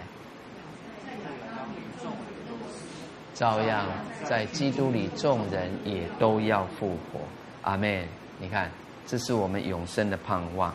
[3.34, 3.88] 照样
[4.24, 7.20] 在基督里，众人也都要复活。
[7.62, 8.08] 阿门。
[8.38, 8.70] 你看，
[9.08, 10.74] 这是我们永生的盼望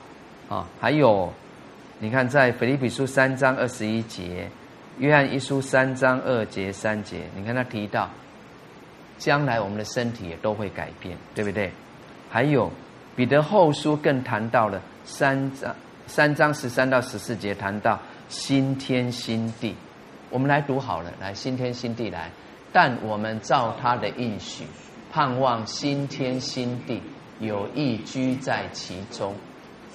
[0.48, 0.66] 啊！
[0.80, 1.32] 还有，
[1.98, 4.48] 你看，在腓立比书三章二十一节，
[4.98, 8.08] 约翰一书三章二节三节，你看他提到，
[9.18, 11.70] 将来我们的身体也都会改变，对不对？
[12.28, 12.70] 还有，
[13.16, 15.74] 彼得后书更谈到了三章
[16.06, 19.74] 三章十三到十四节，谈到新天新地。
[20.30, 22.30] 我们来读好了，来新天新地来。
[22.72, 24.64] 但我们照他的应许，
[25.12, 27.02] 盼望新天新地，
[27.40, 29.34] 有意居在其中。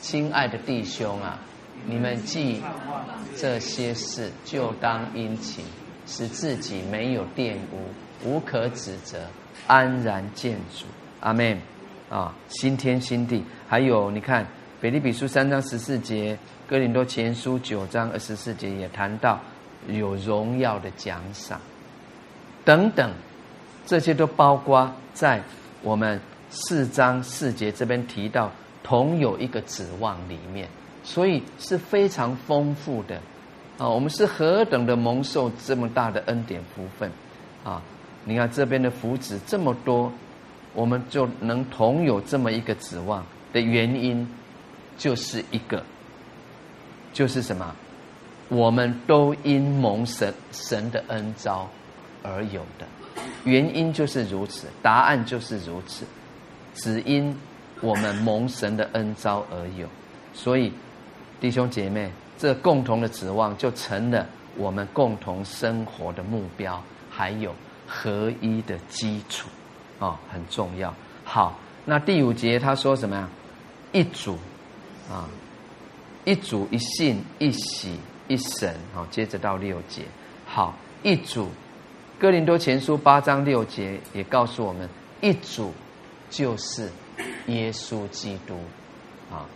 [0.01, 1.39] 亲爱的弟兄啊，
[1.87, 2.61] 你们记
[3.37, 5.63] 这些事，就当殷勤，
[6.05, 7.87] 使自己没有玷污，
[8.25, 9.19] 无可指责，
[9.67, 10.85] 安然见主。
[11.21, 11.57] 阿门。
[12.07, 14.45] 啊，新天新地，还有你看，
[14.79, 16.37] 腓立比书三章十四节，
[16.67, 19.39] 哥林多前书九章二十四节也谈到
[19.87, 21.59] 有荣耀的奖赏。
[22.63, 23.11] 等等，
[23.87, 25.41] 这些都包括在
[25.81, 26.21] 我们
[26.55, 28.49] 四章四节这边提到，
[28.81, 30.67] 同有一个指望里面，
[31.03, 33.17] 所以是非常丰富的
[33.77, 33.87] 啊！
[33.87, 37.11] 我们是何等的蒙受这么大的恩典福分
[37.63, 37.81] 啊！
[38.23, 40.11] 你看这边的福祉这么多，
[40.73, 44.27] 我们就能同有这么一个指望的原因，
[44.97, 45.83] 就是一个，
[47.13, 47.75] 就是什么？
[48.47, 51.69] 我们都因蒙神神的恩召。
[52.27, 52.87] 而有的
[53.43, 56.03] 原因就是如此，答案就是如此，
[56.75, 57.35] 只因
[57.81, 59.87] 我们蒙神的恩召而有，
[60.33, 60.71] 所以
[61.39, 64.25] 弟兄姐妹，这共同的指望就成了
[64.57, 67.53] 我们共同生活的目标，还有
[67.87, 69.47] 合一的基础
[69.99, 70.93] 啊、哦，很重要。
[71.23, 73.27] 好，那第五节他说什么呀？
[73.91, 74.37] 一主
[75.09, 75.27] 啊，
[76.25, 77.97] 一主一信一喜
[78.27, 80.03] 一神啊、哦，接着到六节，
[80.45, 80.73] 好，
[81.03, 81.49] 一主。
[82.17, 84.89] 哥林多前书八章六节也告诉我们，
[85.21, 85.73] 一主
[86.35, 86.89] 就是
[87.47, 88.55] 耶稣基督
[89.31, 89.47] 啊，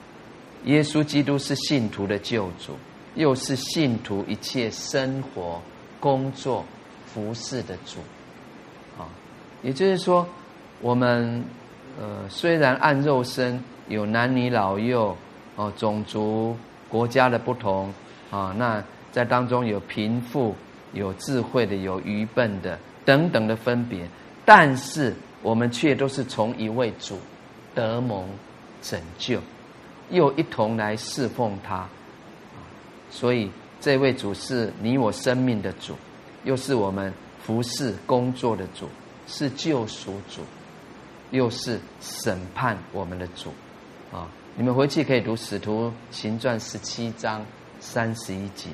[0.64, 2.78] 耶稣基督是信徒的救主，
[3.16, 5.62] 又是信徒一切生活、
[6.00, 6.64] 工作、
[7.06, 8.00] 服侍的主
[8.98, 9.04] 啊。
[9.62, 10.26] 也就是说，
[10.80, 11.44] 我们
[12.00, 15.14] 呃虽然按肉身有男女老幼
[15.58, 16.56] 哦，种族、
[16.88, 17.94] 国家的不同
[18.32, 20.56] 啊，那在当中有贫富。
[20.92, 24.10] 有智慧的，有愚笨的，等等的分别，
[24.44, 27.18] 但是我们却都是从一位主
[27.74, 28.28] 得蒙
[28.82, 29.40] 拯救，
[30.10, 31.88] 又一同来侍奉他。
[33.10, 33.50] 所以
[33.82, 35.96] 这位主是你我生命的主，
[36.44, 38.88] 又是我们服侍工作的主，
[39.28, 40.42] 是救赎主，
[41.32, 43.52] 又是审判我们的主。
[44.12, 47.46] 啊，你们回去可以读《使徒行传》十七章
[47.80, 48.70] 三十一节。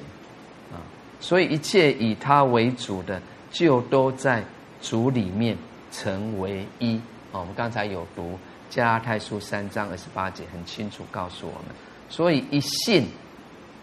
[0.71, 0.81] 啊
[1.17, 4.43] 所以一切以他为主的，就都在
[4.81, 5.57] 主里面
[5.95, 6.97] 成为一
[7.31, 7.39] 啊。
[7.39, 8.37] 我们刚才有读
[8.69, 11.75] 加太书三章二十八节，很清楚告诉我们。
[12.09, 13.07] 所以一信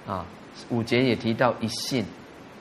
[0.06, 0.26] 啊，
[0.68, 2.04] 五节也提到一信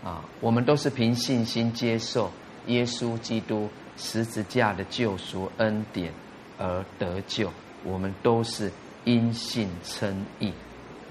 [0.03, 2.31] 啊，我们都是凭信心接受
[2.67, 6.13] 耶稣基督十字架的救赎恩典
[6.57, 7.51] 而得救。
[7.83, 8.71] 我们都是
[9.03, 10.53] 因信称义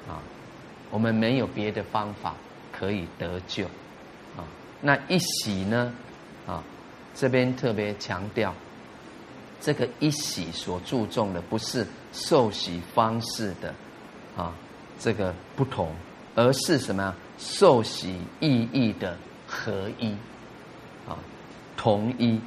[0.08, 0.22] 啊，
[0.90, 2.34] 我们没有别的方法。
[2.72, 3.66] 可以得救，
[4.38, 4.40] 啊，
[4.80, 5.92] 那一喜呢？
[6.46, 6.64] 啊，
[7.20, 8.54] 这边特别强调，
[9.60, 13.74] 这个一洗所注重的不是受洗方式的
[14.34, 14.54] 啊，
[14.98, 15.92] 这个不同，
[16.34, 17.14] 而是什么？
[17.36, 20.12] 受洗意义的合一，
[21.06, 21.18] 啊，
[21.76, 22.40] 同一，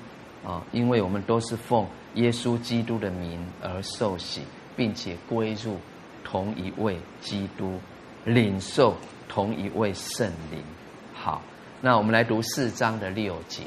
[0.43, 1.85] 啊，因为我们都是奉
[2.15, 4.41] 耶稣基督的名而受洗，
[4.75, 5.77] 并且归入
[6.23, 7.79] 同一位基督，
[8.25, 8.97] 领受。
[9.29, 10.61] 同一位圣灵，
[11.11, 11.41] 好，
[11.81, 13.63] 那我们来读四章的六节。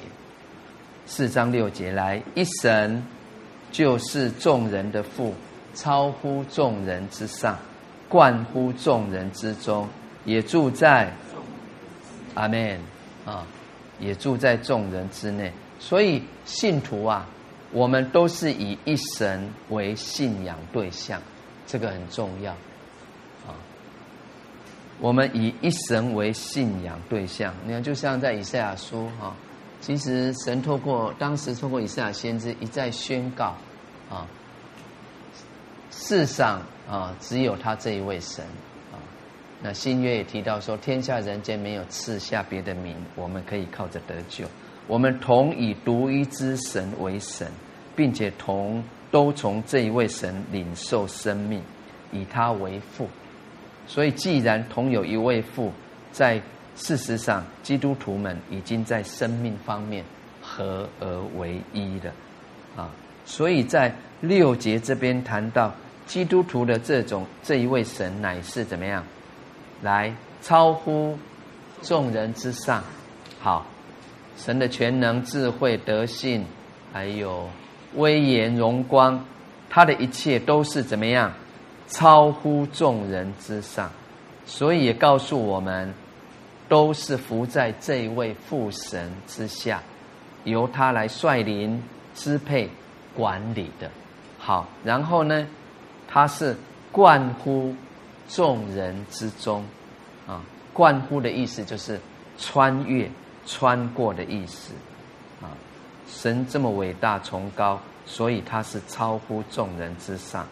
[1.06, 3.00] 四章六节来，一神
[3.70, 5.32] 就是众人的父，
[5.72, 7.56] 超乎众人之上，
[8.08, 9.88] 贯乎众人之中，
[10.24, 11.12] 也住在
[12.34, 12.80] 阿门
[13.24, 13.46] 啊，
[14.00, 15.52] 也住在众人之内。
[15.78, 17.24] 所以信徒啊，
[17.70, 21.22] 我们都是以一神为信仰对象，
[21.68, 22.50] 这个很重要
[23.46, 23.54] 啊。
[24.98, 29.32] 我们以一神为信仰对象，你看，就像在以赛亚书哈，
[29.80, 33.54] 其实神透过当时透过以赛亚先知一再宣告
[34.10, 34.26] 啊，
[35.90, 38.44] 世上啊只有他这一位神
[38.92, 38.98] 啊。
[39.62, 44.44] 那新约也提到说，天下人间没有赐下别的名，我们可以靠着得救。
[44.88, 47.50] 我们同以独一之神为神，
[47.94, 51.62] 并且同都从这一位神领受生命，
[52.12, 53.08] 以他为父。
[53.86, 55.72] 所以既然同有一位父，
[56.12, 56.40] 在
[56.76, 60.04] 事实上，基督徒们已经在生命方面
[60.42, 61.06] 合而
[61.38, 62.12] 为一了，
[62.76, 62.90] 啊，
[63.24, 65.72] 所以在六节这边谈到
[66.06, 69.02] 基督徒的这种这一位神乃是怎么样，
[69.80, 71.18] 来超乎
[71.80, 72.84] 众人之上，
[73.40, 73.66] 好，
[74.36, 76.44] 神的全能、智慧、德性，
[76.92, 77.48] 还有
[77.94, 79.24] 威严、荣光，
[79.70, 81.32] 他的一切都是怎么样，
[81.88, 83.90] 超乎众人之上，
[84.44, 85.94] 所以也告诉我们。
[86.68, 89.82] 都是服在这位父神之下，
[90.44, 91.82] 由他来率领、
[92.14, 92.68] 支配、
[93.14, 93.90] 管理的。
[94.38, 95.46] 好，然后呢，
[96.08, 96.56] 他是
[96.90, 97.74] 贯乎
[98.28, 99.64] 众人之中，
[100.26, 102.00] 啊，贯乎的意思就是
[102.38, 103.08] 穿越、
[103.46, 104.72] 穿过的意思，
[105.40, 105.50] 啊，
[106.08, 110.46] 神这么伟大崇高，所以他是超乎众人之上，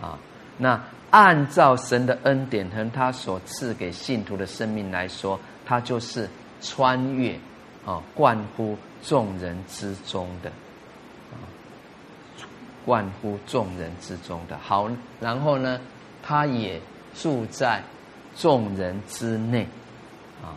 [0.00, 0.18] 啊，
[0.58, 0.80] 那。
[1.10, 6.28] 按照神的恩典和他所赐给信徒的生命来说，他就是
[6.60, 7.38] 穿越
[7.86, 10.50] 啊，贯乎众人之中的
[11.30, 11.38] 啊，
[12.84, 14.58] 贯乎众人之中的。
[14.58, 15.80] 好，然后呢，
[16.22, 16.80] 他也
[17.14, 17.82] 住在
[18.36, 19.62] 众人之内
[20.42, 20.52] 啊。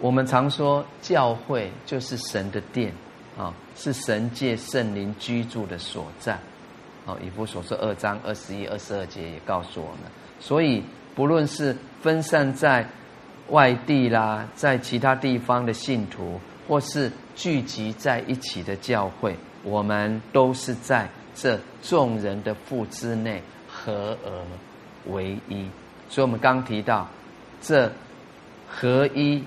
[0.00, 2.92] 我们常说教会就是神的殿
[3.38, 6.38] 啊，是神借圣灵居住的所在。
[7.04, 10.00] 哦，以弗所书二章二十一、二十二节也告诉我们，
[10.38, 10.82] 所以
[11.14, 12.86] 不论是分散在
[13.48, 25.68] 外地啦，在其他地方的信徒，或是聚集在一起的教会，我们都是在这众人的父之内合而为一。
[26.08, 27.08] 所以，我们刚提到
[27.60, 27.90] 这
[28.68, 29.42] 合一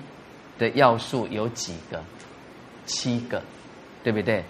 [0.58, 2.02] 的要素有几个？
[2.84, 3.42] 七个，
[4.04, 4.44] 对不对？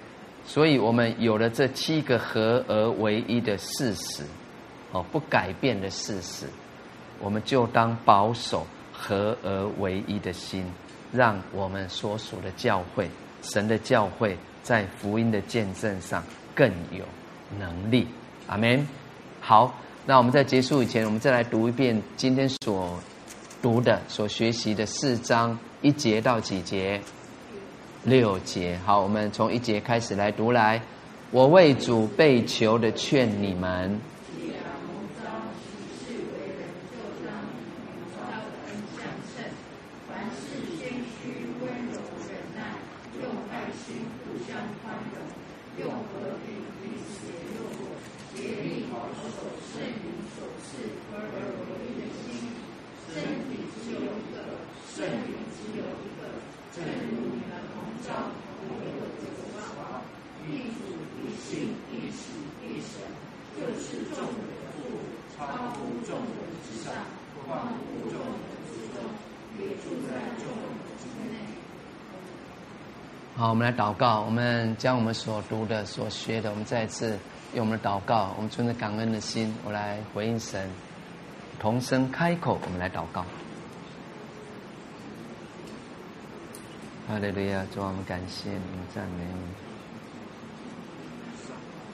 [0.47, 4.23] 所以我们有了这七个合而为一的事实，
[4.93, 6.47] 哦，不改变的事实，
[7.21, 10.65] 我们就当保守合而为一的心，
[11.13, 13.11] 让我们所属的教会、
[13.43, 16.23] 神的教会，在福音的见证上
[16.55, 17.05] 更有
[17.59, 18.07] 能力。
[18.47, 18.87] 阿门。
[19.41, 19.75] 好，
[20.07, 22.99] 那我们在结束以前，我们再来读一遍今天所
[23.61, 27.01] 读的、所学习的四章一节到几节。
[28.07, 30.81] 六节，好，我们从一节开始来读来。
[31.33, 34.01] 我为主被求的劝你们。
[73.39, 74.23] 好，我们来祷告。
[74.23, 77.19] 我们将我们所读的、所学的，我们再一次
[77.53, 80.71] 用我们的祷告，我们存着感恩的心，我来回应神。
[81.59, 83.27] 同声开口，我们来祷告。
[87.07, 88.59] 哈利路亚，主啊，我们感谢你，
[88.95, 89.41] 赞美你。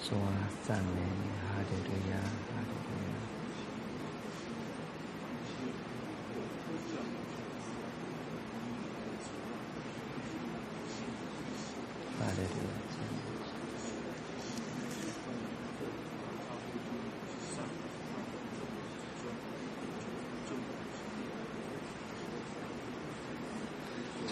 [0.09, 0.31] 主啊，
[0.63, 2.17] 赞美你，哈利路亚。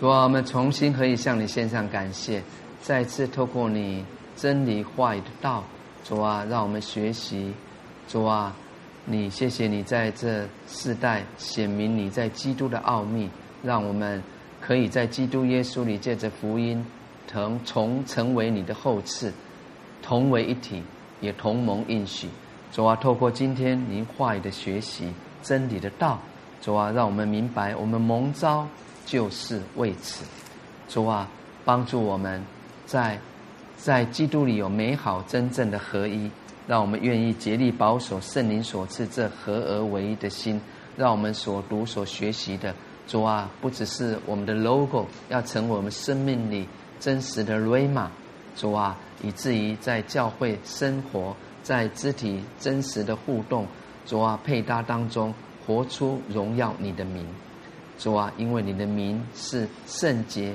[0.01, 2.43] 主啊，我们重新可以向你献上感谢，
[2.81, 4.03] 再次透过你
[4.35, 5.63] 真理话语的道，
[6.03, 7.53] 主啊，让我们学习。
[8.09, 8.57] 主啊，
[9.05, 13.29] 你谢谢你在这世代显明你在基督的奥秘，
[13.63, 14.23] 让我们
[14.59, 16.83] 可以在基督耶稣里借着福音，
[17.29, 19.31] 同从成为你的后嗣，
[20.01, 20.83] 同为一体，
[21.21, 22.27] 也同盟应许。
[22.73, 25.13] 主啊，透过今天您话语的学习，
[25.43, 26.19] 真理的道，
[26.63, 28.67] 主啊，让我们明白我们蒙召。
[29.11, 30.25] 就是为此，
[30.89, 31.29] 主啊，
[31.65, 32.41] 帮助我们
[32.87, 33.19] 在
[33.77, 36.31] 在基督里有美好真正的合一，
[36.69, 40.61] 让我们愿意竭力保守圣灵所赐这合而为一的心，
[40.97, 42.73] 让我们所读所学习的，
[43.09, 46.69] 主啊，不只是我们的 logo，要成为我们生命里
[47.01, 48.07] 真实的 rama
[48.55, 51.35] 主啊，以至于在教会生活，
[51.65, 53.67] 在肢体真实的互动，
[54.07, 55.35] 主啊，配搭当中
[55.67, 57.27] 活出荣耀你的名。
[58.01, 60.55] 主啊，因为你的名是圣洁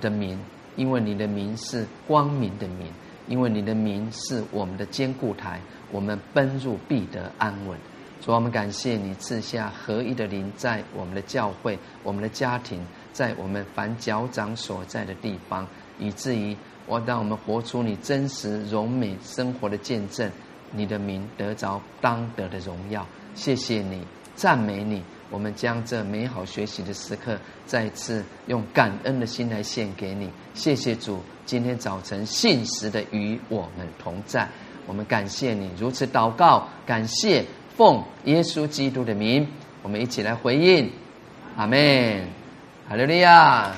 [0.00, 0.38] 的名，
[0.76, 2.90] 因为你的名是光明的名，
[3.28, 5.60] 因为你的名是我们的坚固台，
[5.92, 7.78] 我们奔入必得安稳。
[8.22, 12.82] 主，我们感谢你赐下合一的灵，在我们的教会、我们的家庭，
[13.12, 15.66] 在我们凡脚掌所在的地方，
[15.98, 16.56] 以至于
[16.86, 20.30] 我让我们活出你真实荣美生活的见证，
[20.72, 23.06] 你的名得着当得的荣耀。
[23.34, 24.00] 谢谢你，
[24.34, 25.02] 赞美你。
[25.30, 30.30] 我们将这美好学习的时刻，再次用感恩的心来献给你。
[30.54, 34.48] 谢谢主，今天早晨信实的与我们同在。
[34.86, 37.44] 我们感谢你如此祷告，感谢
[37.76, 39.46] 奉耶稣基督的名，
[39.82, 40.90] 我们一起来回应，
[41.56, 42.24] 阿门，
[42.88, 43.74] 哈利利亚。